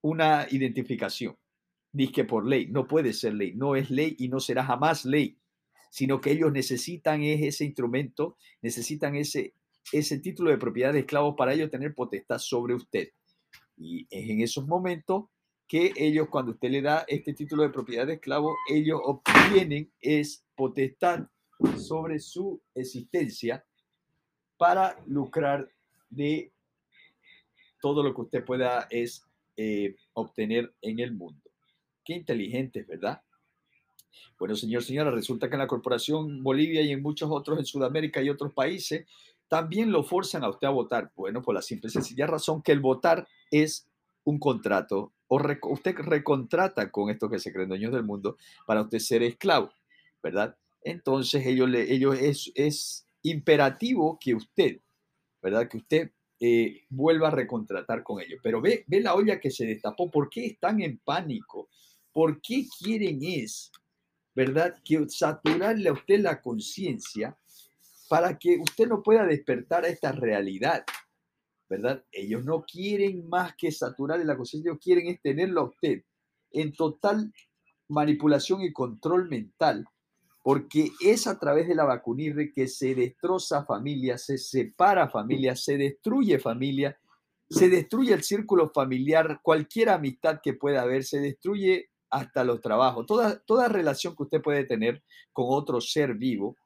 una 0.01 0.47
identificación. 0.51 1.35
Dice 1.91 2.23
por 2.23 2.45
ley, 2.45 2.67
no 2.67 2.87
puede 2.87 3.13
ser 3.13 3.33
ley, 3.33 3.55
no 3.55 3.75
es 3.75 3.89
ley 3.89 4.15
y 4.19 4.29
no 4.29 4.39
será 4.39 4.63
jamás 4.63 5.05
ley, 5.05 5.39
sino 5.89 6.21
que 6.21 6.31
ellos 6.31 6.51
necesitan 6.51 7.23
ese 7.23 7.65
instrumento, 7.65 8.37
necesitan 8.61 9.15
ese, 9.15 9.55
ese 9.91 10.19
título 10.19 10.51
de 10.51 10.59
propiedad 10.59 10.93
de 10.93 10.99
esclavos 10.99 11.33
para 11.35 11.53
ellos 11.53 11.71
tener 11.71 11.95
potestad 11.95 12.37
sobre 12.37 12.75
usted. 12.75 13.09
Y 13.79 14.05
es 14.11 14.29
en 14.29 14.41
esos 14.41 14.67
momentos 14.67 15.25
que 15.67 15.93
ellos, 15.95 16.27
cuando 16.29 16.51
usted 16.51 16.69
le 16.69 16.81
da 16.81 17.05
este 17.07 17.33
título 17.33 17.63
de 17.63 17.69
propiedad 17.69 18.05
de 18.05 18.13
esclavo, 18.13 18.55
ellos 18.69 18.99
obtienen 19.03 19.91
es 20.01 20.43
potestad 20.55 21.27
sobre 21.77 22.19
su 22.19 22.61
existencia 22.75 23.63
para 24.57 25.01
lucrar 25.07 25.71
de 26.09 26.51
todo 27.81 28.03
lo 28.03 28.13
que 28.13 28.21
usted 28.21 28.45
pueda 28.45 28.87
es 28.89 29.25
eh, 29.55 29.95
obtener 30.13 30.73
en 30.81 30.99
el 30.99 31.13
mundo. 31.13 31.49
Qué 32.03 32.13
inteligentes, 32.13 32.87
¿verdad? 32.87 33.21
Bueno, 34.37 34.55
señor, 34.55 34.83
señora, 34.83 35.11
resulta 35.11 35.47
que 35.47 35.55
en 35.55 35.59
la 35.59 35.67
Corporación 35.67 36.41
Bolivia 36.41 36.81
y 36.81 36.91
en 36.91 37.01
muchos 37.01 37.29
otros 37.31 37.59
en 37.59 37.65
Sudamérica 37.65 38.21
y 38.21 38.29
otros 38.29 38.53
países 38.53 39.05
también 39.49 39.91
lo 39.91 40.03
forzan 40.03 40.43
a 40.43 40.49
usted 40.49 40.67
a 40.67 40.71
votar. 40.71 41.11
Bueno, 41.15 41.41
por 41.41 41.53
la 41.53 41.61
simple 41.61 41.89
y 41.89 41.91
sencilla 41.91 42.27
razón 42.27 42.61
que 42.61 42.71
el 42.71 42.79
votar 42.79 43.27
es 43.51 43.87
un 44.23 44.39
contrato 44.39 45.11
o 45.27 45.39
usted 45.69 45.95
recontrata 45.95 46.91
con 46.91 47.09
esto 47.09 47.29
que 47.29 47.39
se 47.39 47.51
creen 47.51 47.69
dueños 47.69 47.91
del 47.91 48.03
mundo 48.03 48.37
para 48.65 48.81
usted 48.81 48.99
ser 48.99 49.23
esclavo, 49.23 49.71
¿verdad? 50.23 50.55
Entonces 50.81 51.45
ellos, 51.45 51.69
le, 51.69 51.93
ellos 51.93 52.17
es, 52.19 52.51
es 52.55 53.05
imperativo 53.21 54.17
que 54.19 54.33
usted, 54.33 54.79
¿verdad? 55.41 55.67
Que 55.67 55.77
usted 55.77 56.11
eh, 56.39 56.83
vuelva 56.89 57.27
a 57.27 57.31
recontratar 57.31 58.01
con 58.01 58.21
ellos. 58.21 58.39
Pero 58.41 58.61
ve, 58.61 58.85
ve 58.87 59.01
la 59.01 59.13
olla 59.13 59.39
que 59.39 59.51
se 59.51 59.65
destapó. 59.65 60.09
¿Por 60.09 60.29
qué 60.29 60.45
están 60.47 60.81
en 60.81 60.97
pánico? 60.99 61.69
¿Por 62.11 62.41
qué 62.41 62.65
quieren 62.79 63.19
es, 63.21 63.71
verdad, 64.33 64.75
que 64.83 65.07
saturarle 65.09 65.89
a 65.89 65.93
usted 65.93 66.21
la 66.21 66.41
conciencia 66.41 67.37
para 68.09 68.37
que 68.37 68.57
usted 68.57 68.87
no 68.87 69.01
pueda 69.01 69.25
despertar 69.25 69.85
a 69.85 69.87
esta 69.87 70.11
realidad? 70.11 70.83
¿verdad? 71.69 72.03
Ellos 72.11 72.43
no 72.43 72.63
quieren 72.63 73.29
más 73.29 73.55
que 73.55 73.71
saturarle 73.71 74.25
la 74.25 74.35
conciencia, 74.35 74.71
ellos 74.71 74.81
quieren 74.83 75.07
es 75.07 75.21
tenerlo 75.21 75.61
a 75.61 75.65
usted 75.65 76.03
en 76.51 76.73
total 76.73 77.31
manipulación 77.87 78.61
y 78.61 78.73
control 78.73 79.29
mental, 79.29 79.85
porque 80.43 80.89
es 80.99 81.27
a 81.27 81.37
través 81.37 81.67
de 81.67 81.75
la 81.75 81.83
vacunirre 81.83 82.51
que 82.51 82.67
se 82.67 82.95
destroza 82.95 83.65
familia, 83.65 84.17
se 84.17 84.37
separa 84.37 85.09
familia, 85.09 85.55
se 85.55 85.77
destruye 85.77 86.39
familia, 86.39 86.97
se 87.47 87.69
destruye 87.69 88.13
el 88.13 88.23
círculo 88.23 88.71
familiar, 88.73 89.39
cualquier 89.43 89.89
amistad 89.89 90.39
que 90.41 90.53
pueda 90.53 90.81
haber, 90.81 91.03
se 91.03 91.19
destruye 91.19 91.89
hasta 92.09 92.43
los 92.43 92.61
trabajos, 92.61 93.05
toda, 93.05 93.39
toda 93.39 93.67
relación 93.67 94.15
que 94.15 94.23
usted 94.23 94.41
puede 94.41 94.63
tener 94.65 95.03
con 95.31 95.45
otro 95.49 95.79
ser 95.81 96.15
vivo, 96.15 96.57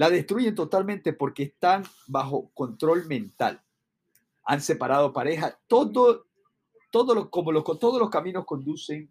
la 0.00 0.08
destruyen 0.08 0.54
totalmente 0.54 1.12
porque 1.12 1.42
están 1.42 1.84
bajo 2.06 2.50
control 2.54 3.04
mental 3.06 3.60
han 4.44 4.62
separado 4.62 5.12
pareja, 5.12 5.60
todo, 5.66 6.24
todo 6.90 7.30
como 7.30 7.62
todos 7.62 8.00
los 8.00 8.08
caminos 8.08 8.46
conducen 8.46 9.10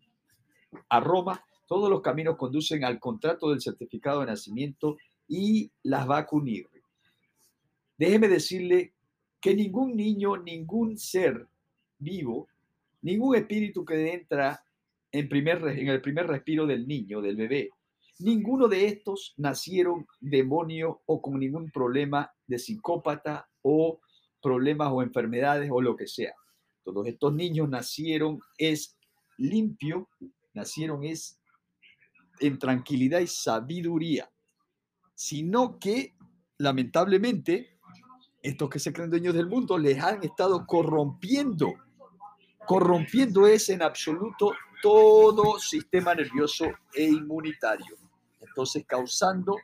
a 0.89 0.99
Roma, 0.99 1.45
todos 1.67 1.91
los 1.91 2.01
caminos 2.01 2.37
conducen 2.37 2.83
al 2.83 2.99
contrato 2.99 3.51
del 3.51 3.61
certificado 3.61 4.21
de 4.21 4.25
nacimiento 4.25 4.97
y 5.27 5.71
las 5.83 6.09
va 6.09 6.21
a 6.21 6.27
unir. 6.31 6.67
Déjeme 7.95 8.27
decirle 8.27 8.95
que 9.39 9.53
ningún 9.53 9.95
niño, 9.95 10.37
ningún 10.37 10.97
ser 10.97 11.47
vivo, 11.99 12.47
ningún 13.03 13.35
espíritu 13.35 13.85
que 13.85 14.11
entra 14.11 14.63
en, 15.11 15.29
primer, 15.29 15.67
en 15.67 15.87
el 15.87 16.01
primer 16.01 16.25
respiro 16.25 16.65
del 16.65 16.87
niño, 16.87 17.21
del 17.21 17.35
bebé, 17.35 17.69
ninguno 18.19 18.67
de 18.67 18.87
estos 18.87 19.33
nacieron 19.37 20.05
demonio 20.19 21.01
o 21.05 21.21
con 21.21 21.39
ningún 21.39 21.71
problema 21.71 22.31
de 22.45 22.59
psicópata 22.59 23.49
o 23.61 23.99
problemas 24.41 24.89
o 24.91 25.01
enfermedades 25.01 25.69
o 25.71 25.81
lo 25.81 25.95
que 25.95 26.07
sea. 26.07 26.33
Todos 26.83 27.07
estos 27.07 27.33
niños 27.33 27.69
nacieron 27.69 28.39
es 28.57 28.97
limpio, 29.37 30.09
nacieron 30.53 31.03
es 31.03 31.39
en 32.39 32.57
tranquilidad 32.57 33.19
y 33.19 33.27
sabiduría, 33.27 34.29
sino 35.15 35.77
que 35.79 36.15
lamentablemente 36.57 37.79
estos 38.41 38.69
que 38.69 38.79
se 38.79 38.93
creen 38.93 39.09
dueños 39.09 39.33
del 39.33 39.47
mundo 39.47 39.77
les 39.77 40.01
han 40.01 40.23
estado 40.23 40.65
corrompiendo. 40.65 41.73
Corrompiendo 42.65 43.47
es 43.47 43.69
en 43.69 43.81
absoluto 43.81 44.53
todo 44.81 45.59
sistema 45.59 46.15
nervioso 46.15 46.65
e 46.93 47.03
inmunitario. 47.03 48.08
Entonces 48.59 48.83
causando 48.85 49.55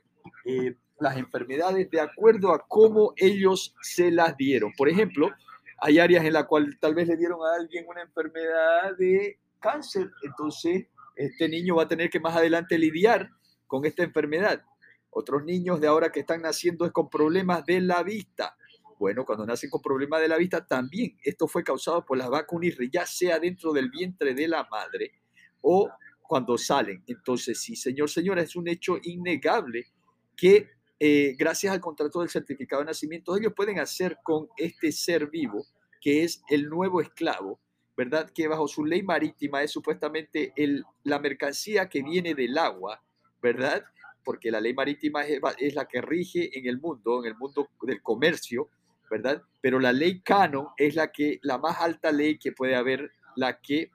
eh, 0.46 0.74
las 1.02 1.18
enfermedades 1.18 1.92
de 1.92 2.00
acuerdo 2.00 2.54
a 2.54 2.66
cómo 2.66 3.12
ellos 3.18 3.75
se 3.82 4.10
las 4.10 4.38
dieron. 4.38 4.72
Por 4.78 4.88
ejemplo, 4.88 5.32
hay 5.80 6.00
áreas 6.00 6.24
en 6.24 6.32
las 6.32 6.46
cuales 6.46 6.80
tal 6.80 6.96
vez 6.96 7.10
le 7.10 7.18
dieron 7.18 7.42
a 7.42 7.60
alguien 7.60 7.86
una 7.90 8.04
enfermedad 8.04 8.96
de 8.98 9.38
cáncer, 9.60 10.10
entonces 10.24 10.86
este 11.18 11.50
niño 11.50 11.75
va 11.75 11.84
a 11.84 11.88
tener 11.90 12.10
que 12.10 12.22
más 12.22 12.38
adelante 12.38 12.78
lidiar 12.78 13.30
con 13.68 13.86
esta 13.86 14.04
enfermedad. 14.04 14.64
Otros 15.10 15.44
niños 15.44 15.82
de 15.82 15.88
ahora 15.88 16.10
que 16.10 16.22
están 16.22 16.42
naciendo 16.42 16.86
es 16.86 16.94
con 16.94 17.10
problemas 17.10 17.66
de 17.66 17.82
la 17.82 18.02
vista. 18.02 18.56
Bueno, 18.98 19.25
cuando 19.25 19.46
nacen 19.46 19.70
con 19.70 19.82
problemas 19.82 20.22
de 20.22 20.30
la 20.30 20.38
vista, 20.38 20.66
también 20.66 21.18
esto 21.22 21.50
fue 21.50 21.66
causado 21.66 22.06
por 22.06 22.18
las 22.18 22.30
vacunas, 22.30 22.75
ya 22.90 23.06
sea 23.06 23.40
dentro 23.40 23.74
del 23.74 23.90
vientre 23.90 24.34
de 24.34 24.48
la 24.48 24.66
madre 24.72 25.12
o 25.60 25.90
cuando 26.27 26.58
salen. 26.58 27.03
Entonces, 27.08 27.60
sí, 27.62 27.75
señor, 27.75 28.10
señora, 28.10 28.41
es 28.41 28.55
un 28.55 28.67
hecho 28.67 28.98
innegable 29.03 29.88
que 30.36 30.70
eh, 31.00 31.36
gracias 31.38 31.74
al 31.74 31.82
contrato 31.82 32.22
del 32.22 32.29
certificado 32.29 32.82
de 32.82 32.88
nacimiento, 32.88 33.36
ellos 33.36 33.53
pueden 33.55 33.79
hacer 33.79 34.17
con 34.24 34.48
este 34.55 34.91
ser 34.91 35.27
vivo, 35.29 35.65
que 36.00 36.24
es 36.24 36.41
el 36.50 36.70
nuevo 36.70 37.01
esclavo, 37.01 37.60
¿verdad? 37.98 38.32
Que 38.34 38.48
bajo 38.48 38.67
su 38.67 38.86
ley 38.86 39.03
marítima 39.03 39.62
es 39.62 39.72
supuestamente 39.72 40.53
el, 40.55 40.86
la 41.03 41.20
mercancía 41.20 41.89
que 41.89 42.01
viene 42.01 42.34
del 42.34 42.58
agua, 42.58 43.01
¿verdad? 43.41 43.84
Porque 44.24 44.51
la 44.51 44.62
ley 44.62 44.74
marítima 44.74 45.25
es, 45.25 45.39
es 45.60 45.75
la 45.75 45.86
que 45.86 46.01
rige 46.01 46.58
en 46.58 46.67
el 46.67 46.79
mundo, 46.79 47.24
en 47.24 47.32
el 47.32 47.38
mundo 47.38 47.67
del 47.82 48.01
comercio, 48.01 48.70
¿verdad? 49.10 49.44
Pero 49.62 49.79
la 49.79 49.91
ley 49.91 50.22
cano 50.22 50.74
es 50.77 50.96
la 50.96 51.12
que 51.12 51.39
la 51.44 51.58
más 51.58 51.79
alta 51.82 52.12
ley 52.12 52.38
que 52.38 52.53
puede 52.53 52.75
haber, 52.75 53.12
la 53.36 53.60
que 53.60 53.91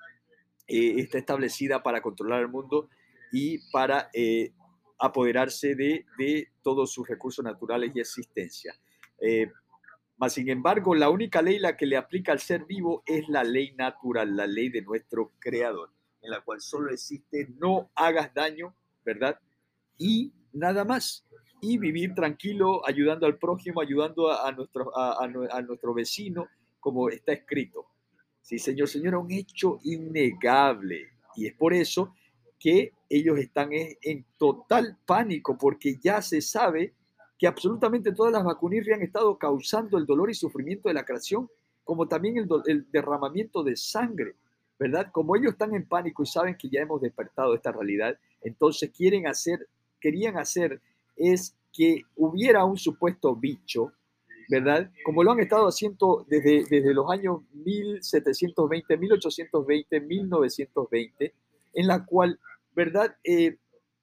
eh, 0.71 1.01
está 1.01 1.19
establecida 1.19 1.83
para 1.83 2.01
controlar 2.01 2.41
el 2.41 2.49
mundo 2.49 2.89
y 3.33 3.59
para 3.71 4.11
eh, 4.13 4.53
apoderarse 4.99 5.75
de, 5.75 6.07
de, 6.19 6.49
todos 6.63 6.93
sus 6.93 7.09
recursos 7.09 7.45
naturales 7.45 7.93
y 7.95 8.01
existencia. 8.01 8.75
Eh, 9.21 9.51
mas, 10.17 10.35
sin 10.35 10.49
embargo, 10.49 10.95
la 10.95 11.09
única 11.09 11.41
ley 11.43 11.59
la 11.59 11.77
que 11.77 11.87
le 11.87 11.97
aplica 11.97 12.33
al 12.33 12.41
ser 12.41 12.65
vivo 12.67 13.03
es 13.07 13.29
la 13.29 13.43
ley 13.43 13.73
natural, 13.73 14.37
la 14.37 14.47
ley 14.47 14.69
de 14.69 14.83
nuestro 14.83 15.33
creador, 15.39 15.91
en 16.21 16.31
la 16.31 16.41
cual 16.43 16.61
solo 16.61 16.93
existe 16.93 17.49
no 17.59 17.91
hagas 17.95 18.33
daño, 18.35 18.75
¿verdad? 19.05 19.41
Y 19.97 20.33
nada 20.53 20.85
más 20.85 21.25
y 21.61 21.79
vivir 21.79 22.15
tranquilo, 22.15 22.87
ayudando 22.87 23.27
al 23.27 23.39
prójimo, 23.39 23.81
ayudando 23.81 24.33
a, 24.33 24.51
nuestro, 24.53 24.97
a, 24.97 25.27
nuestro 25.63 25.95
vecino, 25.95 26.49
como 26.81 27.11
está 27.11 27.33
escrito. 27.33 27.87
Sí, 28.43 28.59
Señor, 28.59 28.89
Señor, 28.89 29.15
un 29.15 29.31
hecho 29.31 29.79
innegable. 29.85 31.09
Y 31.37 31.47
es 31.47 31.55
por 31.55 31.73
eso 31.73 32.15
que 32.59 32.93
ellos 33.09 33.39
están 33.39 33.71
en, 33.73 34.25
total 34.37 34.99
pánico, 35.07 35.57
porque 35.57 35.99
ya 36.03 36.21
se 36.23 36.41
sabe 36.41 36.95
que 37.39 37.47
absolutamente 37.47 38.13
todas 38.13 38.33
las 38.33 38.45
vacunas 38.45 38.87
han 38.93 39.03
estado 39.03 39.37
causando 39.39 39.97
el 39.97 40.07
dolor 40.07 40.31
y 40.31 40.35
sufrimiento 40.35 40.89
de 40.89 40.95
la 40.95 41.05
creación, 41.05 41.49
como 41.85 42.07
también 42.07 42.37
el, 42.37 42.49
el 42.67 42.91
derramamiento 42.91 43.63
de 43.63 43.77
sangre, 43.77 44.37
¿verdad? 44.79 45.11
Como 45.11 45.37
ellos 45.37 45.53
están 45.53 45.75
en 45.75 45.87
pánico 45.87 46.23
y 46.23 46.27
saben 46.27 46.57
que 46.57 46.69
ya 46.69 46.81
hemos 46.81 47.01
despertado 47.01 47.55
esta 47.55 47.73
realidad, 47.73 48.19
entonces 48.43 48.91
quieren 48.91 49.27
hacer, 49.27 49.67
querían 50.01 50.39
hacer 50.39 50.81
es 51.17 51.55
que 51.73 52.03
hubiera 52.17 52.65
un 52.65 52.79
supuesto 52.79 53.37
bicho, 53.37 53.93
¿verdad? 54.51 54.91
Como 55.05 55.23
lo 55.23 55.31
han 55.31 55.39
estado 55.39 55.69
haciendo 55.69 56.27
desde, 56.29 56.65
desde 56.69 56.93
los 56.93 57.09
años 57.09 57.43
1720, 57.53 58.97
1820, 58.97 60.01
1920, 60.01 61.35
en 61.75 61.87
la 61.87 62.05
cual, 62.05 62.41
¿verdad? 62.75 63.17
Eh, 63.23 63.59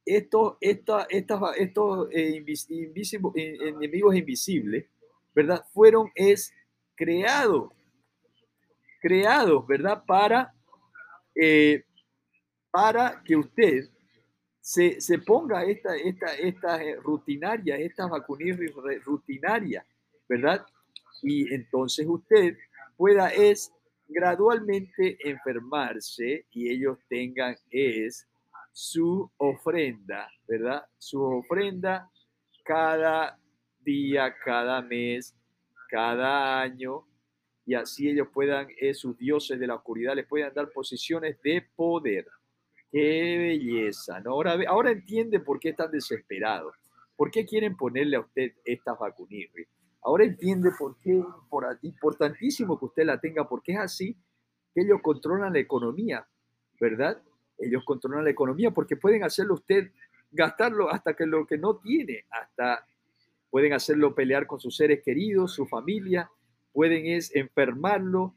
esto, 0.05 0.57
esta, 0.61 1.05
estos 1.09 2.07
eh, 2.13 2.45
enemigos 3.35 4.15
invisibles, 4.15 4.85
¿verdad? 5.35 5.65
Fueron 5.73 6.11
es 6.15 6.53
creados, 6.95 7.73
creados, 9.01 9.67
¿verdad? 9.67 10.01
Para, 10.07 10.53
eh, 11.35 11.83
para 12.71 13.21
que 13.25 13.35
usted 13.35 13.89
se, 14.61 15.01
se 15.01 15.19
ponga 15.19 15.65
esta, 15.65 15.97
esta, 15.97 16.35
esta 16.35 16.81
eh, 16.81 16.95
rutinaria, 16.95 17.75
esta 17.75 18.07
vacunirri 18.07 18.67
rutinaria, 19.03 19.85
¿verdad? 20.27 20.65
Y 21.21 21.53
entonces 21.53 22.05
usted 22.07 22.57
pueda 22.95 23.29
es 23.29 23.71
gradualmente 24.07 25.17
enfermarse 25.27 26.45
y 26.51 26.69
ellos 26.69 26.97
tengan 27.09 27.55
es 27.69 28.27
su 28.71 29.29
ofrenda, 29.37 30.29
¿verdad? 30.47 30.83
Su 30.97 31.21
ofrenda 31.21 32.09
cada 32.63 33.39
día, 33.79 34.35
cada 34.43 34.81
mes, 34.81 35.35
cada 35.89 36.61
año, 36.61 37.05
y 37.65 37.73
así 37.73 38.09
ellos 38.09 38.27
puedan, 38.33 38.67
es 38.79 38.99
sus 38.99 39.17
dioses 39.17 39.59
de 39.59 39.67
la 39.67 39.75
oscuridad, 39.75 40.15
les 40.15 40.27
puedan 40.27 40.53
dar 40.53 40.69
posiciones 40.71 41.41
de 41.41 41.65
poder. 41.75 42.27
Qué 42.91 43.37
belleza, 43.37 44.21
¿no? 44.21 44.31
Ahora, 44.31 44.57
ahora 44.67 44.91
entiende 44.91 45.41
por 45.41 45.59
qué 45.59 45.69
están 45.69 45.91
desesperados. 45.91 46.75
¿Por 47.15 47.29
qué 47.29 47.45
quieren 47.45 47.75
ponerle 47.75 48.15
a 48.15 48.21
usted 48.21 48.53
estas 48.63 48.97
vacunirri? 48.97 49.67
Ahora 50.01 50.23
entiende 50.23 50.71
por 50.77 50.97
qué 50.99 51.23
por, 51.49 51.65
importantísimo 51.81 52.79
que 52.79 52.85
usted 52.85 53.05
la 53.05 53.19
tenga, 53.19 53.47
porque 53.47 53.73
es 53.73 53.79
así 53.79 54.17
que 54.73 54.81
ellos 54.81 54.99
controlan 55.01 55.53
la 55.53 55.59
economía, 55.59 56.27
¿verdad? 56.79 57.21
Ellos 57.57 57.83
controlan 57.85 58.23
la 58.23 58.29
economía 58.29 58.71
porque 58.71 58.95
pueden 58.95 59.23
hacerlo 59.23 59.55
usted 59.55 59.91
gastarlo 60.31 60.89
hasta 60.89 61.15
que 61.15 61.25
lo 61.25 61.45
que 61.47 61.57
no 61.57 61.77
tiene, 61.77 62.25
hasta 62.29 62.85
pueden 63.49 63.73
hacerlo 63.73 64.13
pelear 64.13 64.45
con 64.45 64.59
sus 64.59 64.75
seres 64.75 65.01
queridos, 65.03 65.53
su 65.53 65.65
familia, 65.65 66.29
pueden 66.73 67.07
es 67.07 67.35
enfermarlo, 67.35 68.35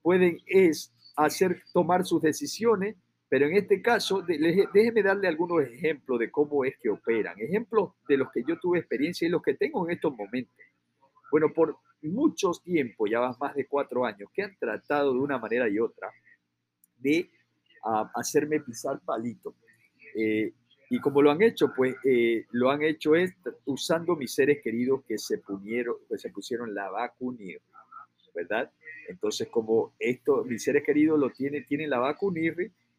pueden 0.00 0.38
es 0.46 0.94
hacer 1.16 1.62
tomar 1.72 2.04
sus 2.06 2.22
decisiones 2.22 2.96
pero 3.32 3.46
en 3.46 3.56
este 3.56 3.80
caso, 3.80 4.20
déjeme 4.20 5.02
darle 5.02 5.26
algunos 5.26 5.62
ejemplos 5.62 6.18
de 6.18 6.30
cómo 6.30 6.66
es 6.66 6.76
que 6.76 6.90
operan. 6.90 7.34
Ejemplos 7.40 7.92
de 8.06 8.18
los 8.18 8.30
que 8.30 8.44
yo 8.46 8.58
tuve 8.60 8.80
experiencia 8.80 9.26
y 9.26 9.30
los 9.30 9.40
que 9.40 9.54
tengo 9.54 9.86
en 9.86 9.94
estos 9.94 10.14
momentos. 10.14 10.54
Bueno, 11.32 11.50
por 11.50 11.78
muchos 12.02 12.62
tiempos, 12.62 13.08
ya 13.10 13.20
más 13.40 13.54
de 13.54 13.66
cuatro 13.66 14.04
años, 14.04 14.28
que 14.34 14.42
han 14.42 14.54
tratado 14.58 15.14
de 15.14 15.18
una 15.18 15.38
manera 15.38 15.66
y 15.66 15.78
otra 15.78 16.10
de 16.98 17.30
ah, 17.84 18.12
hacerme 18.14 18.60
pisar 18.60 19.00
palito. 19.00 19.54
Eh, 20.14 20.52
y 20.90 21.00
como 21.00 21.22
lo 21.22 21.30
han 21.30 21.40
hecho, 21.40 21.72
pues 21.74 21.96
eh, 22.04 22.44
lo 22.50 22.70
han 22.70 22.82
hecho 22.82 23.14
es 23.14 23.32
usando 23.64 24.14
mis 24.14 24.34
seres 24.34 24.60
queridos 24.62 25.04
que 25.08 25.16
se, 25.16 25.38
pusieron, 25.38 25.96
que 26.06 26.18
se 26.18 26.28
pusieron 26.28 26.74
la 26.74 26.90
vacuna, 26.90 27.38
¿verdad? 28.34 28.70
Entonces, 29.08 29.48
como 29.48 29.94
esto, 29.98 30.44
mis 30.44 30.62
seres 30.62 30.84
queridos 30.84 31.18
lo 31.18 31.30
tienen, 31.30 31.64
tienen 31.64 31.88
la 31.88 31.98
vacuna, 31.98 32.40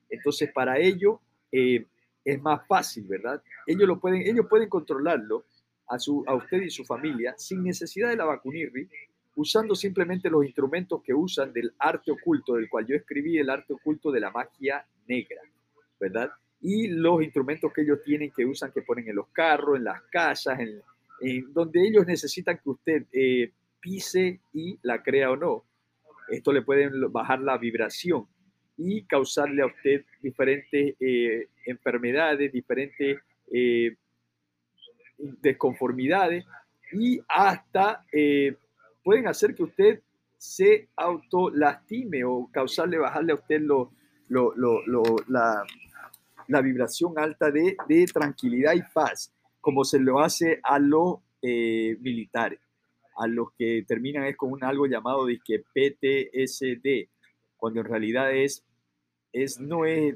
entonces, 0.10 0.52
para 0.52 0.80
ello 0.80 1.22
eh, 1.52 1.86
es 2.26 2.42
más 2.42 2.66
fácil, 2.66 3.06
¿verdad? 3.08 3.44
Ellos, 3.68 3.88
lo 3.88 4.00
pueden, 4.00 4.24
ellos 4.24 4.48
pueden 4.50 4.70
controlarlo 4.70 5.46
a, 5.88 6.00
su, 6.00 6.24
a 6.28 6.36
usted 6.36 6.62
y 6.62 6.70
su 6.70 6.86
familia 6.86 7.34
sin 7.38 7.64
necesidad 7.64 8.10
de 8.10 8.16
la 8.16 8.26
vacunirri, 8.26 8.90
usando 9.36 9.76
simplemente 9.76 10.30
los 10.30 10.46
instrumentos 10.46 11.02
que 11.04 11.14
usan 11.14 11.52
del 11.54 11.74
arte 11.80 12.12
oculto, 12.12 12.56
del 12.56 12.70
cual 12.70 12.86
yo 12.86 12.96
escribí 12.96 13.38
el 13.38 13.50
arte 13.50 13.74
oculto 13.74 14.12
de 14.12 14.20
la 14.20 14.32
magia 14.32 14.86
negra, 15.08 15.42
¿verdad? 16.00 16.32
Y 16.62 16.88
los 16.88 17.22
instrumentos 17.22 17.72
que 17.74 17.82
ellos 17.82 18.00
tienen, 18.04 18.32
que 18.32 18.46
usan, 18.46 18.72
que 18.72 18.82
ponen 18.82 19.08
en 19.10 19.16
los 19.16 19.28
carros, 19.30 19.78
en 19.78 19.86
las 19.86 20.02
casas, 20.04 20.60
en, 20.60 20.82
donde 21.54 21.88
ellos 21.88 22.06
necesitan 22.06 22.58
que 22.58 22.70
usted 22.70 23.06
eh, 23.12 23.52
pise 23.80 24.42
y 24.54 24.78
la 24.82 25.02
crea 25.02 25.32
o 25.32 25.38
no. 25.38 25.64
Esto 26.30 26.52
le 26.52 26.62
pueden 26.62 27.12
bajar 27.12 27.40
la 27.40 27.58
vibración 27.58 28.28
y 28.78 29.04
causarle 29.04 29.62
a 29.62 29.68
usted 29.68 30.06
diferentes 30.22 30.96
eh, 31.00 31.48
enfermedades, 31.66 32.52
diferentes 32.52 33.20
eh, 33.52 33.96
desconformidades 35.18 36.46
y 36.92 37.22
hasta 37.28 38.06
eh, 38.12 38.56
pueden 39.04 39.28
hacer 39.28 39.56
que 39.56 39.64
usted 39.64 40.02
se 40.38 40.90
autolastime 40.96 42.24
o 42.26 42.50
causarle, 42.52 42.98
bajarle 42.98 43.32
a 43.32 43.36
usted 43.36 43.62
lo, 43.62 43.92
la, 45.28 45.64
la, 46.48 46.62
vibración 46.62 47.18
alta 47.18 47.50
de, 47.50 47.78
de, 47.88 48.06
tranquilidad 48.06 48.74
y 48.74 48.82
paz, 48.94 49.34
como 49.62 49.86
se 49.86 50.00
lo 50.00 50.20
hace 50.20 50.60
a 50.64 50.80
los 50.80 51.20
militares, 51.42 52.60
a 53.18 53.28
los 53.28 53.52
que 53.58 53.84
terminan 53.88 54.26
es 54.26 54.38
con 54.38 54.52
un 54.52 54.64
algo 54.64 54.86
llamado 54.86 55.26
disque 55.26 55.60
PTSD, 55.60 57.10
cuando 57.58 57.82
en 57.82 57.86
realidad 57.86 58.34
es, 58.34 58.64
es 59.32 59.60
no 59.60 59.86
es 59.86 60.16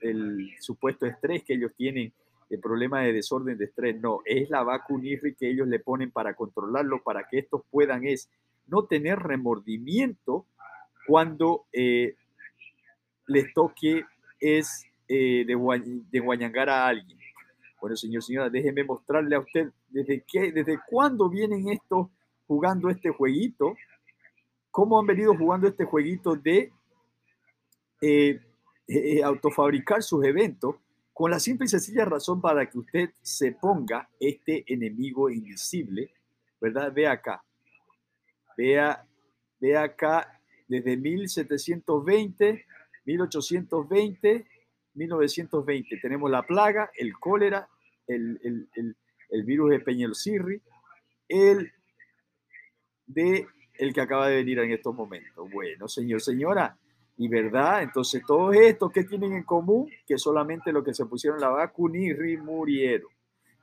el 0.00 0.50
supuesto 0.60 1.06
estrés 1.06 1.44
que 1.44 1.54
ellos 1.54 1.72
tienen, 1.76 2.12
el 2.54 2.60
problema 2.60 3.02
de 3.02 3.12
desorden 3.12 3.58
de 3.58 3.64
estrés, 3.66 4.00
no, 4.00 4.20
es 4.24 4.48
la 4.50 4.62
vacunirri 4.62 5.34
que 5.34 5.50
ellos 5.50 5.66
le 5.68 5.80
ponen 5.80 6.10
para 6.10 6.34
controlarlo, 6.34 7.02
para 7.02 7.28
que 7.28 7.38
estos 7.38 7.62
puedan 7.70 8.06
es 8.06 8.30
no 8.66 8.84
tener 8.84 9.18
remordimiento 9.18 10.46
cuando 11.06 11.66
eh, 11.72 12.14
les 13.26 13.52
toque 13.52 14.04
es 14.40 14.86
eh, 15.08 15.44
de, 15.46 16.02
de 16.10 16.70
a 16.70 16.86
alguien. 16.86 17.18
Bueno, 17.80 17.96
señor, 17.96 18.22
señora, 18.22 18.48
déjeme 18.48 18.84
mostrarle 18.84 19.36
a 19.36 19.40
usted 19.40 19.70
desde 19.88 20.24
qué, 20.26 20.52
desde 20.52 20.78
cuándo 20.88 21.28
vienen 21.28 21.68
estos 21.68 22.08
jugando 22.46 22.88
este 22.88 23.10
jueguito, 23.10 23.74
cómo 24.70 24.98
han 24.98 25.06
venido 25.06 25.36
jugando 25.36 25.66
este 25.68 25.84
jueguito 25.84 26.36
de 26.36 26.72
eh, 28.00 28.40
eh, 28.86 29.22
autofabricar 29.22 30.02
sus 30.02 30.24
eventos 30.24 30.76
con 31.14 31.30
la 31.30 31.38
simple 31.38 31.66
y 31.66 31.68
sencilla 31.68 32.04
razón 32.04 32.40
para 32.40 32.68
que 32.68 32.76
usted 32.76 33.10
se 33.22 33.52
ponga 33.52 34.10
este 34.18 34.64
enemigo 34.66 35.30
invisible, 35.30 36.12
¿verdad? 36.60 36.92
Ve 36.92 37.06
acá, 37.06 37.44
vea, 38.58 39.06
ve 39.60 39.76
acá 39.76 40.40
desde 40.66 40.96
1720, 40.96 42.66
1820, 43.04 44.46
1920. 44.94 45.98
Tenemos 46.02 46.28
la 46.28 46.42
plaga, 46.42 46.90
el 46.96 47.12
cólera, 47.16 47.68
el, 48.08 48.68
virus 49.44 49.70
de 49.70 49.80
Peñalcirri, 49.80 50.60
el 51.28 51.72
de 53.06 53.46
el 53.74 53.92
que 53.92 54.00
acaba 54.00 54.28
de 54.28 54.36
venir 54.36 54.58
en 54.58 54.72
estos 54.72 54.94
momentos. 54.94 55.48
Bueno, 55.50 55.86
señor, 55.86 56.20
señora, 56.20 56.76
y 57.16 57.28
verdad, 57.28 57.82
entonces 57.82 58.22
todos 58.26 58.56
estos 58.56 58.90
que 58.90 59.04
tienen 59.04 59.34
en 59.34 59.44
común, 59.44 59.88
que 60.06 60.18
solamente 60.18 60.72
los 60.72 60.84
que 60.84 60.94
se 60.94 61.06
pusieron 61.06 61.40
la 61.40 61.48
vacuna 61.48 61.98
y 61.98 62.36
murieron. 62.36 63.10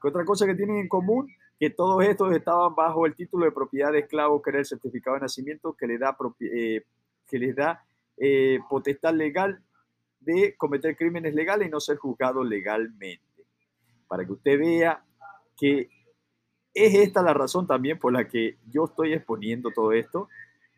¿Qué 0.01 0.07
otra 0.07 0.23
cosa 0.23 0.45
que 0.45 0.55
tienen 0.55 0.77
en 0.77 0.87
común? 0.87 1.27
Que 1.59 1.69
todos 1.69 2.03
estos 2.03 2.33
estaban 2.33 2.73
bajo 2.73 3.05
el 3.05 3.13
título 3.13 3.45
de 3.45 3.51
propiedad 3.51 3.91
de 3.91 3.99
esclavo, 3.99 4.41
que 4.41 4.51
era 4.51 4.59
el 4.59 4.65
certificado 4.65 5.15
de 5.15 5.21
nacimiento 5.21 5.73
que, 5.73 5.85
le 5.85 5.97
da, 5.97 6.17
eh, 6.39 6.83
que 7.27 7.37
les 7.37 7.55
da 7.55 7.83
eh, 8.17 8.59
potestad 8.69 9.13
legal 9.13 9.61
de 10.21 10.55
cometer 10.57 10.95
crímenes 10.95 11.35
legales 11.35 11.67
y 11.67 11.71
no 11.71 11.79
ser 11.79 11.97
juzgado 11.97 12.43
legalmente. 12.43 13.45
Para 14.07 14.25
que 14.25 14.31
usted 14.31 14.57
vea 14.57 15.03
que 15.57 15.89
es 16.73 16.95
esta 16.95 17.21
la 17.21 17.33
razón 17.33 17.67
también 17.67 17.99
por 17.99 18.13
la 18.13 18.27
que 18.27 18.57
yo 18.69 18.85
estoy 18.85 19.13
exponiendo 19.13 19.71
todo 19.71 19.91
esto, 19.91 20.29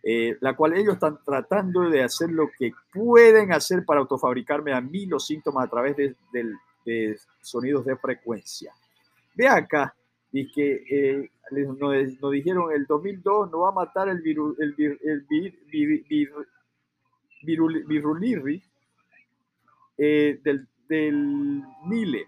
eh, 0.06 0.38
la 0.42 0.54
cual 0.54 0.74
ellos 0.74 0.96
están 0.96 1.18
tratando 1.24 1.90
de 1.90 2.04
hacer 2.04 2.30
lo 2.30 2.52
que 2.52 2.74
pueden 2.92 3.54
hacer 3.54 3.86
para 3.86 4.02
autofabricarme 4.02 4.74
a 4.74 4.82
mí 4.82 5.06
los 5.06 5.26
síntomas 5.26 5.66
a 5.66 5.70
través 5.70 5.96
de, 5.96 7.18
sonidos 7.42 7.86
de 7.86 7.96
frecuencia. 7.96 8.74
Ve 9.34 9.48
acá, 9.48 9.96
dice 10.30 10.52
que 10.54 10.84
eh, 10.90 11.32
nos, 11.52 12.32
dijeron 12.32 12.74
el 12.74 12.86
2002 12.86 13.50
no 13.50 13.60
va 13.60 13.70
a 13.70 13.72
matar 13.72 14.10
el 14.10 14.22
virus 14.22 14.60
el, 14.60 14.76
virulirri 17.88 18.62
eh, 19.98 20.40
del, 20.44 20.68
del 20.90 21.64
Mile. 21.86 22.28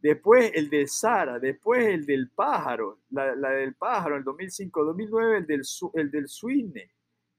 Después 0.00 0.50
el 0.54 0.70
de 0.70 0.88
Sara, 0.88 1.38
después 1.38 1.86
el 1.86 2.06
del 2.06 2.30
pájaro, 2.30 3.00
la, 3.10 3.34
del 3.34 3.74
pájaro, 3.74 4.16
el 4.16 4.24
2005, 4.24 4.84
2009 4.84 5.36
el 5.36 5.46
del, 5.46 5.62
el 5.94 6.10
del 6.10 6.26
Suine, 6.26 6.90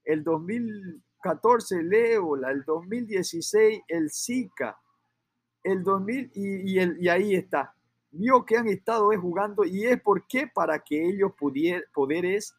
el 0.05 0.23
2014 0.23 1.79
el 1.79 1.93
ébola, 1.93 2.51
el 2.51 2.63
2016 2.63 3.81
el 3.87 4.11
Zika, 4.11 4.77
el 5.63 5.83
2000 5.83 6.31
y, 6.35 6.79
el, 6.79 7.01
y 7.01 7.09
ahí 7.09 7.35
está. 7.35 7.75
Vio 8.11 8.45
que 8.45 8.57
han 8.57 8.67
estado 8.67 9.09
jugando 9.19 9.63
y 9.65 9.85
es 9.85 10.01
porque 10.01 10.47
para 10.47 10.79
que 10.79 11.03
ellos 11.03 11.31
pudieran 11.37 11.83
poderes 11.93 12.55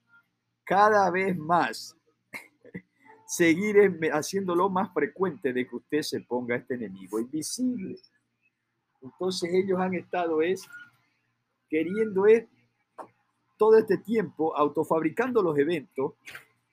cada 0.65 1.11
vez 1.11 1.37
más 1.37 1.97
seguir 3.27 3.77
haciéndolo 4.13 4.69
más 4.69 4.93
frecuente 4.93 5.53
de 5.53 5.69
que 5.69 5.77
usted 5.77 6.03
se 6.03 6.21
ponga 6.21 6.57
este 6.57 6.75
enemigo 6.75 7.21
invisible. 7.21 7.99
Entonces 9.03 9.51
ellos 9.53 9.79
han 9.79 9.95
estado 9.95 10.41
es 10.41 10.67
queriendo 11.69 12.27
es 12.27 12.47
todo 13.57 13.77
este 13.79 13.99
tiempo 13.99 14.57
autofabricando 14.57 15.43
los 15.43 15.57
eventos 15.59 16.15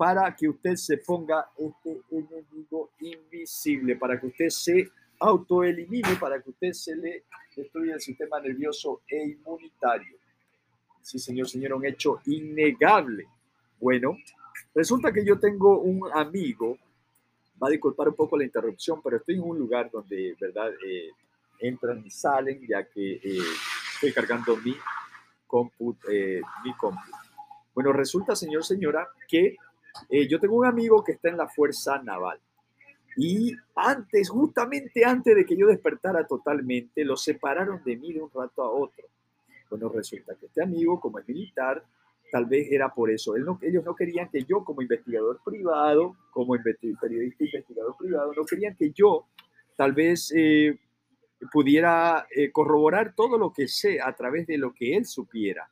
para 0.01 0.35
que 0.35 0.49
usted 0.49 0.73
se 0.77 0.97
ponga 0.97 1.51
este 1.55 2.01
enemigo 2.09 2.89
invisible, 3.01 3.97
para 3.97 4.19
que 4.19 4.25
usted 4.25 4.49
se 4.49 4.89
autoelimine, 5.19 6.15
para 6.15 6.41
que 6.41 6.49
usted 6.49 6.73
se 6.73 6.95
le 6.95 7.25
destruya 7.55 7.93
el 7.93 8.01
sistema 8.01 8.39
nervioso 8.39 9.03
e 9.07 9.23
inmunitario. 9.23 10.17
Sí, 11.03 11.19
señor, 11.19 11.47
señor, 11.47 11.73
un 11.73 11.85
hecho 11.85 12.19
innegable. 12.25 13.27
Bueno, 13.79 14.17
resulta 14.73 15.13
que 15.13 15.23
yo 15.23 15.39
tengo 15.39 15.77
un 15.81 16.09
amigo, 16.11 16.79
va 17.61 17.67
a 17.67 17.69
disculpar 17.69 18.09
un 18.09 18.15
poco 18.15 18.35
la 18.39 18.43
interrupción, 18.43 19.03
pero 19.03 19.17
estoy 19.17 19.35
en 19.35 19.43
un 19.43 19.59
lugar 19.59 19.91
donde, 19.91 20.35
¿verdad? 20.41 20.71
Eh, 20.83 21.11
entran 21.59 22.03
y 22.03 22.09
salen, 22.09 22.59
ya 22.67 22.85
que 22.85 23.17
eh, 23.23 23.37
estoy 23.93 24.11
cargando 24.11 24.57
mi 24.57 24.75
compu, 25.45 25.95
eh, 26.09 26.41
mi 26.65 26.73
compu. 26.73 27.03
Bueno, 27.75 27.93
resulta, 27.93 28.35
señor, 28.35 28.65
señora, 28.65 29.07
que 29.27 29.57
eh, 30.09 30.27
yo 30.27 30.39
tengo 30.39 30.55
un 30.55 30.65
amigo 30.65 31.03
que 31.03 31.13
está 31.13 31.29
en 31.29 31.37
la 31.37 31.47
Fuerza 31.47 32.01
Naval. 32.01 32.39
Y 33.17 33.53
antes, 33.75 34.29
justamente 34.29 35.03
antes 35.03 35.35
de 35.35 35.45
que 35.45 35.57
yo 35.57 35.67
despertara 35.67 36.25
totalmente, 36.25 37.03
lo 37.03 37.17
separaron 37.17 37.83
de 37.83 37.97
mí 37.97 38.13
de 38.13 38.21
un 38.21 38.31
rato 38.33 38.63
a 38.63 38.69
otro. 38.69 39.05
Bueno, 39.69 39.89
resulta 39.89 40.35
que 40.35 40.45
este 40.47 40.63
amigo, 40.63 40.99
como 40.99 41.19
es 41.19 41.27
militar, 41.27 41.83
tal 42.31 42.45
vez 42.45 42.71
era 42.71 42.93
por 42.93 43.11
eso. 43.11 43.35
Él 43.35 43.43
no, 43.43 43.59
ellos 43.61 43.83
no 43.83 43.95
querían 43.95 44.29
que 44.29 44.43
yo, 44.43 44.63
como 44.63 44.81
investigador 44.81 45.39
privado, 45.43 46.15
como 46.31 46.55
periodista 47.01 47.43
investigador 47.43 47.95
privado, 47.97 48.33
no 48.33 48.45
querían 48.45 48.75
que 48.75 48.91
yo, 48.91 49.27
tal 49.75 49.91
vez, 49.93 50.31
eh, 50.35 50.79
pudiera 51.51 52.27
eh, 52.35 52.51
corroborar 52.51 53.13
todo 53.15 53.37
lo 53.37 53.51
que 53.51 53.67
sé 53.67 53.99
a 54.01 54.13
través 54.13 54.47
de 54.47 54.57
lo 54.57 54.73
que 54.73 54.95
él 54.95 55.05
supiera, 55.05 55.69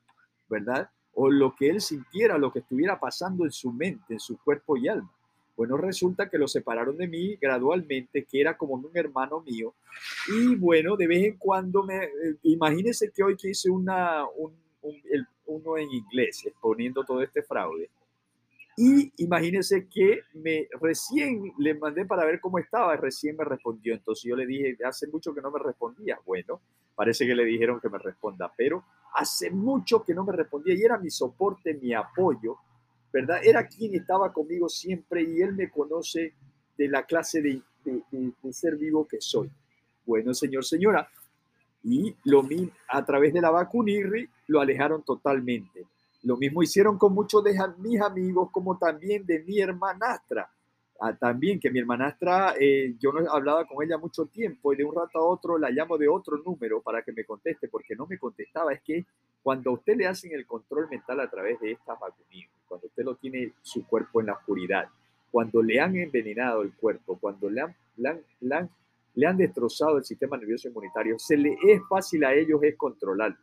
¿verdad? 0.50 0.90
O 1.22 1.30
lo 1.30 1.54
que 1.54 1.70
él 1.70 1.82
sintiera, 1.82 2.38
lo 2.38 2.50
que 2.50 2.60
estuviera 2.60 2.98
pasando 2.98 3.44
en 3.44 3.52
su 3.52 3.74
mente, 3.74 4.14
en 4.14 4.22
su 4.22 4.38
cuerpo 4.38 4.78
y 4.78 4.88
alma. 4.88 5.12
Bueno, 5.58 5.76
resulta 5.76 6.30
que 6.30 6.38
lo 6.38 6.48
separaron 6.48 6.96
de 6.96 7.10
mí 7.10 7.36
gradualmente, 7.36 8.24
que 8.24 8.40
era 8.40 8.56
como 8.56 8.76
un 8.76 8.90
hermano 8.94 9.42
mío. 9.42 9.74
Y 10.30 10.56
bueno, 10.56 10.96
de 10.96 11.08
vez 11.08 11.26
en 11.26 11.38
cuando 11.38 11.84
me... 11.84 12.06
Eh, 12.06 12.38
imagínense 12.44 13.12
que 13.12 13.22
hoy 13.22 13.36
que 13.36 13.50
hice 13.50 13.70
una, 13.70 14.24
un, 14.38 14.54
uno 15.48 15.78
en 15.78 15.92
inglés, 15.92 16.46
exponiendo 16.46 17.04
todo 17.04 17.22
este 17.22 17.44
fraude. 17.44 17.90
Y 18.82 19.12
imagínense 19.18 19.90
que 19.90 20.22
me 20.36 20.70
recién 20.80 21.52
le 21.58 21.74
mandé 21.74 22.06
para 22.06 22.24
ver 22.24 22.40
cómo 22.40 22.60
estaba, 22.60 22.96
recién 22.96 23.36
me 23.36 23.44
respondió. 23.44 23.94
Entonces 23.94 24.24
yo 24.24 24.38
le 24.38 24.46
dije, 24.46 24.78
hace 24.86 25.06
mucho 25.08 25.36
que 25.36 25.42
no 25.42 25.52
me 25.52 25.60
respondía. 25.60 26.18
Bueno, 26.26 26.62
parece 26.96 27.28
que 27.28 27.36
le 27.36 27.44
dijeron 27.44 27.82
que 27.82 27.90
me 27.90 27.98
responda, 27.98 28.50
pero 28.56 28.86
hace 29.16 29.52
mucho 29.52 30.02
que 30.02 30.14
no 30.14 30.24
me 30.24 30.32
respondía 30.32 30.76
y 30.76 30.82
era 30.82 30.98
mi 30.98 31.10
soporte, 31.10 31.74
mi 31.74 31.94
apoyo, 31.94 32.56
¿verdad? 33.12 33.42
Era 33.44 33.68
quien 33.68 33.96
estaba 33.96 34.32
conmigo 34.32 34.70
siempre 34.70 35.24
y 35.24 35.42
él 35.42 35.56
me 35.56 35.70
conoce 35.70 36.36
de 36.78 36.88
la 36.88 37.04
clase 37.04 37.42
de, 37.42 37.62
ser 38.54 38.78
vivo 38.78 39.06
que 39.06 39.20
soy. 39.20 39.52
Bueno, 40.06 40.34
señor, 40.34 40.64
señora, 40.64 41.10
y 41.84 42.16
lo 42.24 42.48
a 42.88 43.04
través 43.04 43.34
de 43.34 43.42
la 43.42 43.52
vacunirri 43.52 44.30
lo 44.48 44.62
alejaron 44.62 45.04
totalmente. 45.04 45.86
Lo 46.24 46.38
mismo 46.38 46.62
hicieron 46.62 46.98
con 46.98 47.14
muchos 47.14 47.44
de 47.44 47.58
mis 47.78 48.02
amigos, 48.02 48.50
como 48.52 48.78
también 48.78 49.26
de 49.26 49.40
mi 49.40 49.60
hermanastra. 49.60 50.50
Ah, 51.02 51.14
también 51.14 51.62
que 51.62 51.72
mi 51.72 51.80
hermanastra, 51.80 52.56
eh, 52.60 52.96
yo 53.00 53.14
no 53.14 53.32
hablaba 53.32 53.66
con 53.66 53.82
ella 53.82 53.98
mucho 53.98 54.26
tiempo 54.26 54.74
y 54.74 54.76
de 54.76 54.84
un 54.84 54.94
rato 54.94 55.20
a 55.20 55.24
otro 55.24 55.58
la 55.58 55.70
llamo 55.70 55.98
de 55.98 56.10
otro 56.10 56.38
número 56.46 56.82
para 56.82 57.02
que 57.04 57.14
me 57.14 57.24
conteste, 57.24 57.70
porque 57.70 57.96
no 57.96 58.06
me 58.06 58.18
contestaba. 58.18 58.74
Es 58.74 58.82
que 58.82 59.06
cuando 59.42 59.72
usted 59.72 59.96
le 59.96 60.08
hacen 60.08 60.34
el 60.34 60.46
control 60.46 60.90
mental 60.90 61.22
a 61.22 61.30
través 61.30 61.58
de 61.62 61.72
estas 61.72 61.98
vacunas, 61.98 62.50
cuando 62.68 62.88
usted 62.88 63.04
lo 63.04 63.16
tiene 63.16 63.54
su 63.62 63.88
cuerpo 63.88 64.20
en 64.20 64.28
la 64.28 64.34
oscuridad, 64.34 64.90
cuando 65.32 65.62
le 65.64 65.80
han 65.80 65.96
envenenado 65.96 66.64
el 66.64 66.74
cuerpo, 66.74 67.18
cuando 67.18 67.50
le 67.50 67.62
han, 67.62 67.76
le 67.96 68.10
han, 68.10 68.70
le 69.16 69.26
han, 69.26 69.38
destrozado 69.38 69.98
el 69.98 70.04
sistema 70.04 70.36
nervioso 70.36 70.68
inmunitario, 70.68 71.18
se 71.18 71.38
le 71.38 71.58
es 71.66 71.82
fácil 71.88 72.26
a 72.26 72.34
ellos 72.34 72.62
es 72.64 72.76
controlar. 72.76 73.38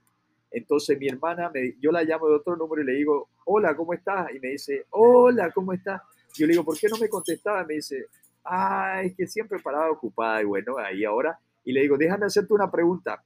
Entonces 0.57 0.99
mi 0.99 1.07
hermana, 1.07 1.51
me, 1.51 1.75
yo 1.83 1.93
la 1.93 2.03
llamo 2.03 2.29
de 2.29 2.37
otro 2.37 2.57
número 2.57 2.81
y 2.81 2.87
le 2.87 2.93
digo, 2.93 3.29
hola, 3.45 3.77
¿cómo 3.77 3.93
estás? 3.93 4.35
Y 4.35 4.41
me 4.41 4.49
dice, 4.49 4.87
hola, 4.89 5.51
¿cómo 5.51 5.75
estás? 5.75 6.01
Yo 6.33 6.47
le 6.47 6.53
digo, 6.53 6.65
¿por 6.65 6.79
qué 6.79 6.89
no 6.89 6.97
me 6.97 7.11
contestaba? 7.11 7.63
Me 7.65 7.75
dice, 7.75 8.07
ah, 8.43 9.03
es 9.05 9.15
que 9.15 9.27
siempre 9.27 9.59
paraba 9.59 9.91
ocupada. 9.91 10.41
Y 10.41 10.47
bueno, 10.47 10.79
ahí 10.79 11.05
ahora. 11.05 11.39
Y 11.63 11.73
le 11.75 11.83
digo, 11.83 11.99
déjame 11.99 12.25
hacerte 12.25 12.55
una 12.55 12.71
pregunta. 12.71 13.23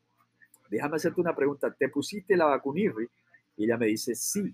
Déjame 0.69 0.97
hacerte 0.97 1.21
una 1.21 1.33
pregunta. 1.33 1.73
¿Te 1.73 1.88
pusiste 1.88 2.37
la 2.37 2.47
vacunirri? 2.47 3.09
Y 3.57 3.64
ella 3.64 3.77
me 3.77 3.87
dice, 3.87 4.16
sí. 4.16 4.53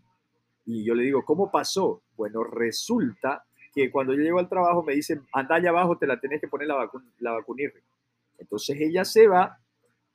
Y 0.67 0.85
yo 0.85 0.95
le 0.95 1.05
digo, 1.05 1.25
¿cómo 1.25 1.51
pasó? 1.51 2.03
Bueno, 2.15 2.45
resulta 2.45 3.43
que 3.73 3.91
cuando 3.91 4.12
yo 4.12 4.21
llego 4.21 4.39
al 4.39 4.51
trabajo 4.51 4.83
me 4.83 4.93
dicen, 4.93 5.23
anda 5.33 5.55
allá 5.55 5.71
abajo, 5.71 5.97
te 5.97 6.07
la 6.07 6.21
tenés 6.21 6.43
que 6.43 6.49
poner 6.49 6.69
la, 6.69 6.75
vacun 6.75 7.11
la 7.21 7.33
vacunirri. 7.33 7.81
Entonces 8.37 8.79
ella 8.79 9.07
se 9.07 9.29
va 9.29 9.59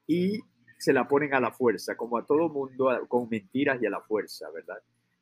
y 0.06 0.42
se 0.82 0.94
la 0.94 1.08
ponen 1.08 1.32
a 1.36 1.40
la 1.40 1.52
fuerza, 1.52 1.96
como 1.96 2.18
a 2.18 2.26
todo 2.26 2.50
mundo, 2.50 2.90
con 3.08 3.30
mentiras 3.30 3.80
y 3.80 3.86
a 3.86 3.92
la 3.92 4.02
fuerza, 4.02 4.50
¿verdad? 4.50 4.80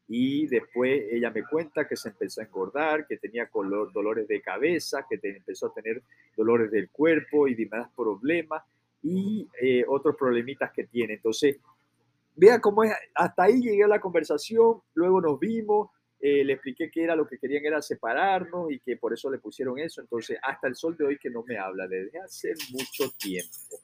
Y 0.07 0.47
después 0.47 1.03
ella 1.11 1.31
me 1.31 1.43
cuenta 1.43 1.85
que 1.85 1.97
se 1.97 2.07
empezó 2.07 2.39
a 2.39 2.45
engordar, 2.45 3.05
que 3.05 3.17
tenía 3.17 3.49
dolores 3.51 4.25
de 4.29 4.41
cabeza, 4.41 5.05
que 5.09 5.19
empezó 5.21 5.67
a 5.67 5.73
tener 5.73 6.01
dolores 6.37 6.71
del 6.71 6.89
cuerpo 6.89 7.45
y 7.49 7.55
demás 7.55 7.89
problemas. 7.93 8.63
y 9.03 9.49
eh, 9.61 9.83
otros 9.85 10.15
problemitas 10.15 10.71
que 10.71 10.85
tiene. 10.85 11.15
Entonces, 11.15 11.57
vea 12.37 12.61
cómo 12.61 12.85
es, 12.85 12.93
hasta 13.15 13.43
ahí 13.43 13.61
llegué 13.61 13.83
a 13.83 13.87
la 13.87 13.99
conversación, 13.99 14.81
luego 14.93 15.19
nos 15.19 15.39
vimos, 15.39 15.89
eh, 16.21 16.43
le 16.45 16.53
expliqué 16.53 16.89
que 16.89 17.03
era 17.03 17.17
lo 17.17 17.27
que 17.27 17.37
querían 17.37 17.65
era 17.65 17.81
separarnos 17.81 18.71
y 18.71 18.79
que 18.79 18.95
por 18.95 19.11
eso 19.13 19.29
le 19.29 19.39
pusieron 19.39 19.77
eso. 19.77 19.99
Entonces, 19.99 20.37
hasta 20.41 20.69
el 20.69 20.75
sol 20.75 20.95
de 20.95 21.05
hoy 21.05 21.17
que 21.17 21.29
no 21.29 21.43
me 21.43 21.57
habla, 21.57 21.85
desde 21.85 22.17
hace 22.19 22.53
mucho 22.71 23.11
tiempo. 23.17 23.77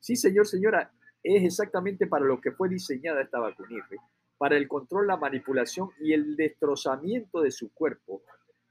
Sí, 0.00 0.16
señor, 0.16 0.46
señora, 0.46 0.90
es 1.36 1.44
exactamente 1.44 2.06
para 2.06 2.24
lo 2.24 2.40
que 2.40 2.52
fue 2.52 2.68
diseñada 2.68 3.22
esta 3.22 3.38
vacuna, 3.38 3.86
para 4.38 4.56
el 4.56 4.66
control, 4.66 5.06
la 5.06 5.16
manipulación 5.16 5.90
y 6.00 6.12
el 6.12 6.36
destrozamiento 6.36 7.42
de 7.42 7.50
su 7.50 7.72
cuerpo, 7.72 8.22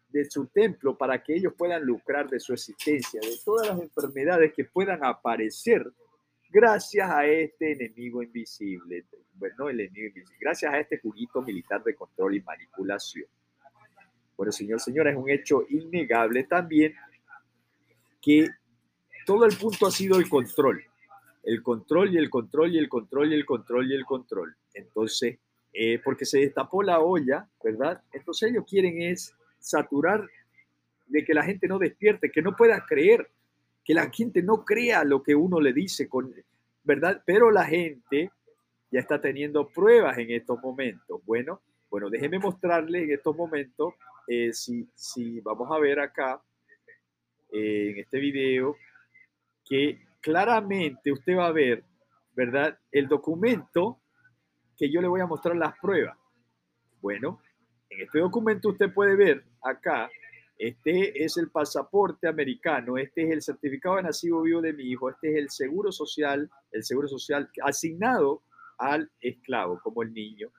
de 0.10 0.26
su 0.26 0.48
templo, 0.48 0.98
para 0.98 1.22
que 1.22 1.36
ellos 1.36 1.54
puedan 1.58 1.84
lucrar 1.84 2.30
de 2.30 2.39
su 2.39 2.54
existencia, 2.54 3.20
de 3.22 3.38
todas 3.43 3.67
las 3.67 3.80
enfermedades 3.80 4.54
que 4.54 4.63
puedan 4.63 5.04
aparecer 5.04 5.86
gracias 6.50 7.10
a 7.10 7.26
este 7.26 7.74
enemigo 7.74 8.24
invisible, 8.24 9.06
bueno, 9.34 9.70
el 9.70 9.82
enemigo 9.82 10.08
invisible, 10.08 10.38
gracias 10.39 10.74
a 10.74 10.80
este 10.80 11.00
juguito 11.00 11.41
militar 11.41 11.84
de 11.84 11.93
control 11.93 12.36
y 12.36 12.41
manipulación. 12.41 13.28
Bueno, 14.36 14.52
señor, 14.52 14.80
señora, 14.80 15.12
es 15.12 15.17
un 15.17 15.30
hecho 15.30 15.65
innegable 15.70 16.43
también 16.46 16.96
que 18.22 18.48
todo 19.26 19.46
el 19.46 19.56
punto 19.58 19.88
ha 19.88 19.91
sido 19.91 20.17
el 20.17 20.30
control, 20.30 20.87
el 21.47 21.63
control 21.63 22.13
y 22.13 22.17
el 22.17 22.29
control 22.29 22.73
y 22.73 22.77
el 22.77 22.89
control 22.89 23.31
y 23.31 23.36
el 23.36 23.45
control 23.45 23.89
y 23.89 23.95
el 23.95 24.05
control. 24.05 24.53
Entonces, 24.73 25.39
eh, 25.71 25.97
porque 26.03 26.25
se 26.25 26.39
destapó 26.39 26.83
la 26.83 26.99
olla, 26.99 27.47
¿verdad? 27.63 28.01
Entonces 28.12 28.51
ellos 28.51 28.65
quieren 28.67 29.01
es 29.01 29.33
saturar 29.57 30.27
de 31.05 31.23
que 31.23 31.33
la 31.33 31.43
gente 31.43 31.69
no 31.69 31.79
despierte, 31.79 32.31
que 32.31 32.41
no 32.41 32.53
pueda 32.53 32.86
creer 32.86 33.29
que 33.86 33.93
la 33.93 34.10
gente 34.10 34.43
no 34.43 34.65
crea 34.65 35.05
lo 35.05 35.23
que 35.23 35.36
uno 35.36 35.62
le 35.62 35.71
dice, 35.71 36.10
con, 36.10 36.36
¿verdad? 36.83 37.23
Pero 37.25 37.49
la 37.49 37.63
gente 37.63 38.29
ya 38.91 38.99
está 38.99 39.21
teniendo 39.21 39.69
pruebas 39.69 40.17
en 40.17 40.31
estos 40.31 40.62
momentos. 40.62 41.21
Bueno, 41.25 41.62
bueno, 41.89 42.10
déjeme 42.10 42.39
mostrarle 42.39 43.03
en 43.03 43.12
estos 43.13 43.38
momentos, 43.38 43.93
eh, 44.27 44.51
si, 44.51 44.86
si 44.93 45.39
vamos 45.39 45.71
a 45.71 45.79
ver 45.79 46.01
acá, 46.01 46.41
eh, 47.53 47.91
en 47.91 47.99
este 47.99 48.19
video, 48.19 48.75
que 49.63 50.07
claramente 50.27 51.09
usted 51.09 51.37
va 51.37 51.47
a 51.47 51.53
ver, 51.53 51.85
¿verdad? 52.35 52.77
El 52.91 53.07
documento 53.07 54.01
que 54.75 54.91
yo 54.91 54.99
le 54.99 55.07
voy 55.07 55.21
a 55.21 55.25
mostrar 55.25 55.55
las 55.55 55.79
pruebas. 55.79 56.17
Bueno, 56.99 57.39
en 57.89 58.01
este 58.01 58.19
documento 58.19 58.69
usted 58.69 58.93
puede 58.93 59.15
ver 59.15 59.45
acá 59.63 60.09
este 60.57 61.23
es 61.23 61.37
el 61.37 61.49
pasaporte 61.49 62.27
americano, 62.27 62.97
este 62.97 63.23
es 63.23 63.31
el 63.31 63.41
certificado 63.41 63.95
de 63.95 64.03
nacido 64.03 64.41
vivo 64.41 64.59
de 64.59 64.73
mi 64.73 64.83
hijo, 64.83 65.09
este 65.09 65.31
es 65.31 65.37
el 65.37 65.49
seguro 65.49 65.93
social, 65.93 66.49
el 66.73 66.83
seguro 66.83 67.07
social 67.07 67.49
asignado 67.63 68.41
al 68.77 69.09
esclavo, 69.21 69.79
como 69.81 70.03
el 70.03 70.11
niño, 70.13 70.49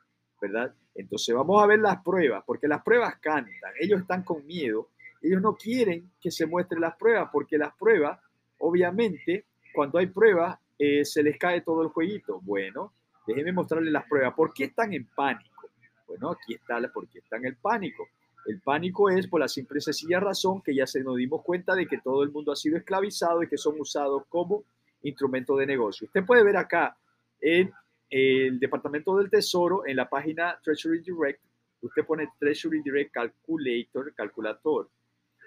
¿verdad? 0.41 0.73
Entonces 0.95 1.35
vamos 1.35 1.63
a 1.63 1.67
ver 1.67 1.81
las 1.81 2.03
pruebas, 2.03 2.43
porque 2.47 2.69
las 2.69 2.83
pruebas 2.83 3.17
cantan, 3.21 3.73
ellos 3.79 4.01
están 4.01 4.23
con 4.23 4.47
miedo, 4.47 4.89
ellos 5.21 5.43
no 5.43 5.57
quieren 5.57 6.11
que 6.21 6.31
se 6.31 6.47
muestren 6.47 6.81
las 6.81 6.97
pruebas, 6.97 7.29
porque 7.31 7.59
las 7.59 7.75
pruebas, 7.77 8.19
obviamente, 8.61 9.45
cuando 9.75 9.99
hay 9.99 10.07
pruebas, 10.07 10.59
eh, 10.79 11.05
se 11.05 11.23
les 11.23 11.39
cae 11.39 11.61
todo 11.61 11.83
el 11.83 11.89
jueguito. 11.89 12.41
Bueno, 12.43 12.93
déjenme 13.27 13.53
mostrarles 13.53 13.93
las 13.93 14.07
pruebas. 14.07 14.35
¿Por 14.35 14.53
qué 14.53 14.65
están 14.65 14.93
en 14.93 15.07
pánico? 15.07 15.69
Bueno, 16.07 16.31
aquí 16.31 16.55
está 16.55 16.81
la 16.81 16.89
por 16.91 17.09
qué 17.09 17.19
están 17.19 17.45
en 17.45 17.57
pánico 17.57 18.09
el 18.49 18.61
pánico 18.63 19.11
es 19.11 19.27
por 19.27 19.41
la 19.41 19.49
simple 19.49 19.79
y 19.79 19.83
sencilla 19.83 20.21
razón 20.21 20.63
que 20.63 20.75
ya 20.75 20.87
se 20.87 21.05
nos 21.05 21.17
dimos 21.17 21.43
cuenta 21.43 21.75
de 21.75 21.87
que 21.87 21.99
todo 21.99 22.23
el 22.23 22.31
mundo 22.31 22.51
ha 22.51 22.57
sido 22.57 22.79
esclavizado 22.79 23.43
y 23.43 23.49
que 23.49 23.59
son 23.59 23.79
usados 23.79 24.23
como 24.31 24.65
instrumento 25.03 25.55
de 25.57 25.67
negocio. 25.67 26.07
Usted 26.07 26.25
puede 26.25 26.43
ver 26.43 26.57
acá 26.57 26.97
en 27.43 27.71
el 28.09 28.59
Departamento 28.59 29.15
del 29.17 29.29
Tesoro, 29.29 29.87
en 29.87 29.97
la 29.97 30.09
página 30.09 30.59
Treasury 30.63 31.01
Direct, 31.01 31.43
usted 31.83 32.07
pone 32.07 32.31
Treasury 32.39 32.81
Direct 32.83 33.13
Calculator, 33.13 34.15
calculador, 34.15 34.89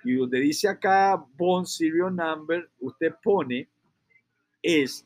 y 0.04 0.16
donde 0.16 0.40
dice 0.40 0.70
acá 0.70 1.26
Bond 1.36 1.66
Serial 1.66 2.16
Number, 2.16 2.70
usted 2.82 3.16
pone 3.24 3.68
es 4.62 5.06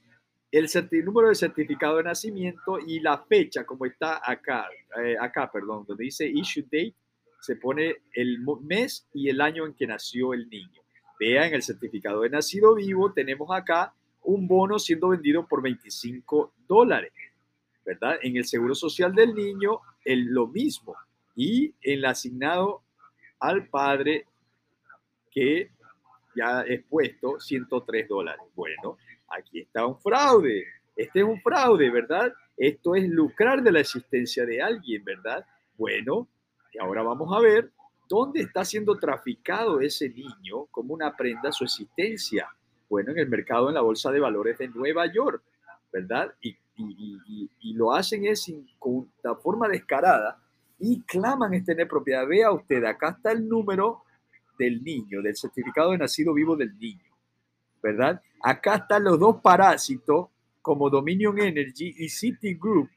el 0.52 0.70
número 1.04 1.30
de 1.30 1.36
certificado 1.36 1.98
de 1.98 2.04
nacimiento 2.04 2.80
y 2.80 3.00
la 3.02 3.18
fecha, 3.18 3.66
como 3.66 3.86
está 3.86 4.22
acá, 4.24 4.68
eh, 5.04 5.18
acá, 5.20 5.52
perdón, 5.52 5.86
donde 5.86 6.06
dice 6.06 6.26
Issue 6.28 6.64
Date 6.64 6.96
se 7.42 7.58
pone 7.58 7.98
el 8.14 8.40
mes 8.62 9.08
y 9.14 9.30
el 9.30 9.42
año 9.42 9.66
en 9.66 9.74
que 9.74 9.86
nació 9.86 10.34
el 10.34 10.50
niño. 10.50 10.82
Vean, 11.20 11.54
el 11.54 11.62
certificado 11.62 12.22
de 12.22 12.30
nacido 12.30 12.76
vivo 12.76 13.14
tenemos 13.14 13.50
acá 13.52 13.94
un 14.24 14.48
bono 14.48 14.80
siendo 14.80 15.10
vendido 15.10 15.48
por 15.48 15.62
25 15.62 16.54
dólares, 16.68 17.14
¿verdad? 17.86 18.18
En 18.22 18.36
el 18.36 18.46
seguro 18.46 18.74
social 18.74 19.14
del 19.14 19.36
niño, 19.36 19.80
el, 20.04 20.26
lo 20.26 20.48
mismo. 20.48 20.96
Y 21.36 21.66
en 21.82 22.00
el 22.00 22.06
asignado 22.06 22.82
al 23.40 23.68
padre, 23.68 24.26
que 25.30 25.70
ya 26.36 26.62
es 26.62 26.84
puesto 26.84 27.40
103 27.40 28.08
dólares. 28.08 28.46
Bueno, 28.56 28.98
aquí 29.38 29.62
está 29.62 29.86
un 29.86 30.00
fraude. 30.00 30.66
Este 30.96 31.20
es 31.20 31.26
un 31.26 31.40
fraude, 31.42 31.90
¿verdad? 31.90 32.34
Esto 32.58 32.96
es 32.96 33.08
lucrar 33.10 33.62
de 33.62 33.72
la 33.72 33.82
existencia 33.82 34.46
de 34.46 34.62
alguien, 34.62 35.04
¿verdad? 35.04 35.46
Bueno, 35.78 36.28
y 36.74 36.80
ahora 36.80 37.04
vamos 37.04 37.36
a 37.36 37.42
ver 37.42 37.72
dónde 38.08 38.42
está 38.42 38.64
siendo 38.64 38.98
traficado 38.98 39.82
ese 39.82 40.10
niño 40.10 40.66
como 40.72 40.94
una 40.94 41.16
prenda 41.16 41.52
su 41.52 41.64
existencia. 41.64 42.48
Bueno, 42.90 43.12
en 43.12 43.20
el 43.20 43.30
mercado, 43.30 43.70
en 43.70 43.76
la 43.76 43.82
bolsa 43.82 44.12
de 44.12 44.20
valores 44.20 44.58
de 44.58 44.68
Nueva 44.70 45.12
York, 45.12 45.44
¿verdad? 45.92 46.34
Y, 46.42 46.56
lo 47.74 47.94
hacen 47.94 48.26
es 48.26 48.52
con 48.80 49.10
forma 49.42 49.68
descarada 49.68 50.38
y 50.78 51.02
claman 51.02 51.54
es 51.54 51.66
tener 51.66 51.88
propiedad. 51.88 52.28
Vea 52.28 52.52
usted, 52.52 52.84
acá 52.84 53.16
está 53.18 53.32
el 53.32 53.48
número 53.48 54.04
del 54.58 54.84
niño, 54.84 55.22
del 55.22 55.36
certificado 55.36 55.92
de 55.92 55.98
nacido 55.98 56.34
vivo 56.34 56.56
del 56.56 56.78
niño, 56.78 57.05
¿verdad? 57.86 58.20
Acá 58.42 58.78
están 58.78 59.04
los 59.04 59.20
dos 59.20 59.42
parásitos 59.42 60.30
como 60.64 60.90
Dominion 60.90 61.40
Energy 61.40 61.94
y 62.00 62.10
Citigroup 62.10 62.90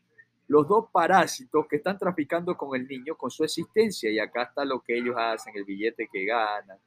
los 0.46 0.66
dos 0.66 0.86
parásitos 0.90 1.66
que 1.68 1.76
están 1.76 1.98
traficando 1.98 2.56
con 2.56 2.74
el 2.74 2.88
niño, 2.88 3.14
con 3.16 3.30
su 3.30 3.44
existencia. 3.44 4.10
Y 4.10 4.18
acá 4.18 4.44
está 4.44 4.64
lo 4.64 4.80
que 4.80 4.96
ellos 4.96 5.14
hacen, 5.14 5.54
el 5.54 5.64
billete 5.64 6.08
que 6.10 6.24
ganan, 6.24 6.78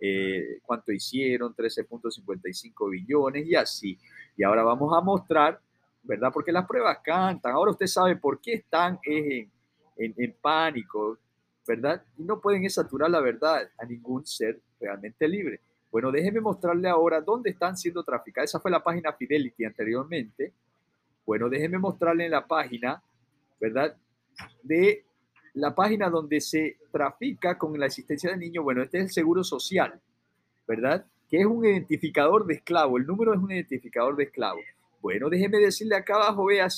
eh, 0.00 0.58
cuánto 0.64 0.90
hicieron, 0.90 1.54
13.55 1.54 2.90
billones 2.90 3.46
y 3.46 3.54
así. 3.54 3.96
Y 4.36 4.42
ahora 4.42 4.64
vamos 4.64 4.92
a 4.98 5.00
mostrar, 5.00 5.60
¿verdad? 6.02 6.32
Porque 6.32 6.50
las 6.50 6.66
pruebas 6.66 6.98
cantan. 7.04 7.52
Ahora 7.52 7.70
usted 7.70 7.86
sabe 7.86 8.16
por 8.16 8.40
qué 8.40 8.54
están 8.54 8.98
en, 9.04 9.48
en, 9.96 10.36
pánico, 10.42 11.16
¿verdad? 11.64 12.02
Y 12.18 12.24
no 12.24 12.40
pueden 12.40 12.68
saturar 12.68 13.10
la 13.10 13.20
verdad 13.20 13.70
a 13.78 13.84
ningún 13.84 14.26
ser 14.26 14.60
realmente 14.80 15.28
libre. 15.28 15.60
Bueno, 15.94 16.10
déjeme 16.10 16.40
mostrarle 16.40 16.88
ahora 16.88 17.20
dónde 17.20 17.50
están 17.50 17.76
siendo 17.76 18.02
traficadas. 18.02 18.50
Esa 18.50 18.58
fue 18.58 18.68
la 18.68 18.82
página 18.82 19.12
Fidelity 19.12 19.64
anteriormente. 19.64 20.52
Bueno, 21.24 21.48
déjeme 21.48 21.78
mostrarle 21.78 22.24
en 22.24 22.32
la 22.32 22.44
página, 22.44 23.00
¿verdad? 23.60 23.96
De 24.64 25.04
la 25.52 25.72
página 25.72 26.10
donde 26.10 26.40
se 26.40 26.78
trafica 26.90 27.56
con 27.56 27.78
la 27.78 27.86
existencia 27.86 28.30
del 28.30 28.40
niño. 28.40 28.64
Bueno, 28.64 28.82
este 28.82 28.98
es 28.98 29.04
el 29.04 29.10
seguro 29.10 29.44
social, 29.44 30.00
¿verdad? 30.66 31.06
Que 31.30 31.42
es 31.42 31.46
un 31.46 31.64
identificador 31.64 32.44
de 32.44 32.54
esclavo. 32.54 32.98
El 32.98 33.06
número 33.06 33.32
es 33.32 33.38
un 33.38 33.52
identificador 33.52 34.16
de 34.16 34.24
esclavo. 34.24 34.58
Bueno, 35.00 35.30
déjeme 35.30 35.58
decirle 35.58 35.94
acá 35.94 36.16
abajo, 36.16 36.46
vea 36.46 36.68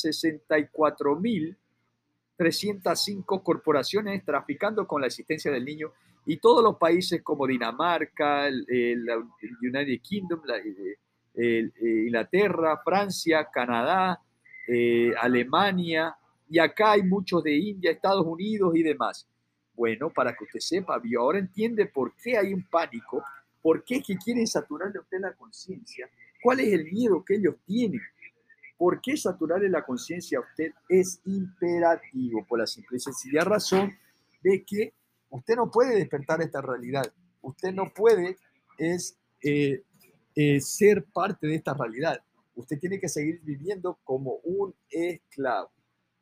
64.305 2.38 3.42
corporaciones 3.42 4.24
traficando 4.24 4.86
con 4.86 5.00
la 5.00 5.06
existencia 5.06 5.50
del 5.50 5.64
niño 5.64 5.92
y 6.26 6.38
todos 6.38 6.62
los 6.62 6.76
países 6.76 7.22
como 7.22 7.46
Dinamarca, 7.46 8.48
el, 8.48 9.06
United 9.62 10.00
Kingdom, 10.02 10.40
Inglaterra, 11.36 12.80
Francia, 12.84 13.48
Canadá, 13.52 14.20
eh, 14.66 15.12
Alemania, 15.20 16.16
y 16.48 16.58
acá 16.58 16.92
hay 16.92 17.02
muchos 17.02 17.42
de 17.42 17.54
India, 17.54 17.90
Estados 17.90 18.26
Unidos 18.26 18.74
y 18.76 18.82
demás. 18.82 19.26
Bueno, 19.74 20.10
para 20.10 20.34
que 20.34 20.44
usted 20.44 20.60
sepa, 20.60 21.00
ahora 21.18 21.38
entiende 21.38 21.86
por 21.86 22.14
qué 22.16 22.38
hay 22.38 22.52
un 22.52 22.64
pánico, 22.64 23.22
por 23.60 23.84
qué 23.84 24.02
que 24.02 24.16
quieren 24.16 24.46
saturarle 24.46 24.98
a 24.98 25.02
usted 25.02 25.18
la 25.20 25.34
conciencia, 25.34 26.08
cuál 26.42 26.60
es 26.60 26.72
el 26.72 26.84
miedo 26.90 27.24
que 27.24 27.34
ellos 27.36 27.56
tienen, 27.66 28.00
por 28.76 29.00
qué 29.00 29.16
saturarle 29.16 29.68
la 29.68 29.84
conciencia 29.84 30.38
a 30.38 30.42
usted 30.42 30.72
es 30.88 31.20
imperativo, 31.24 32.44
por 32.46 32.58
la 32.58 32.66
simple 32.66 32.98
y 32.98 33.00
sencilla 33.00 33.42
razón 33.42 33.92
de 34.42 34.64
que 34.64 34.94
usted 35.30 35.56
no 35.56 35.70
puede 35.70 35.96
despertar 35.96 36.42
esta 36.42 36.60
realidad, 36.60 37.10
usted 37.42 37.72
no 37.72 37.92
puede 37.94 38.36
es, 38.78 39.18
eh, 39.42 39.82
eh, 40.34 40.60
ser 40.60 41.04
parte 41.12 41.46
de 41.46 41.56
esta 41.56 41.74
realidad 41.74 42.20
usted 42.56 42.78
tiene 42.78 42.98
que 42.98 43.08
seguir 43.08 43.40
viviendo 43.42 43.98
como 44.02 44.40
un 44.44 44.74
esclavo. 44.90 45.70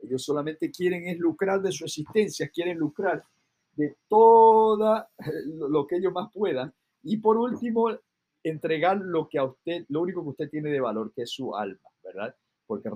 Ellos 0.01 0.23
solamente 0.23 0.71
quieren 0.71 1.07
es 1.07 1.19
lucrar 1.19 1.63
de 1.63 1.73
su 1.73 1.85
existencia, 1.85 2.49
quieren 2.49 2.79
lucrar 2.79 3.25
de 3.77 3.97
todo 4.09 5.07
lo 5.47 5.87
que 5.87 5.97
ellos 5.97 6.13
más 6.13 6.31
puedan. 6.33 6.75
Y 7.03 7.17
por 7.19 7.39
último, 7.39 7.91
entregar 8.43 8.99
lo 8.99 9.29
que 9.29 9.39
a 9.39 9.45
usted, 9.45 9.87
lo 9.89 10.03
único 10.03 10.23
que 10.23 10.31
usted 10.31 10.51
tiene 10.51 10.71
de 10.71 10.81
valor, 10.81 11.13
que 11.15 11.23
es 11.23 11.31
su 11.31 11.57
alma, 11.57 11.89
¿verdad? 12.03 12.35
Porque 12.67 12.91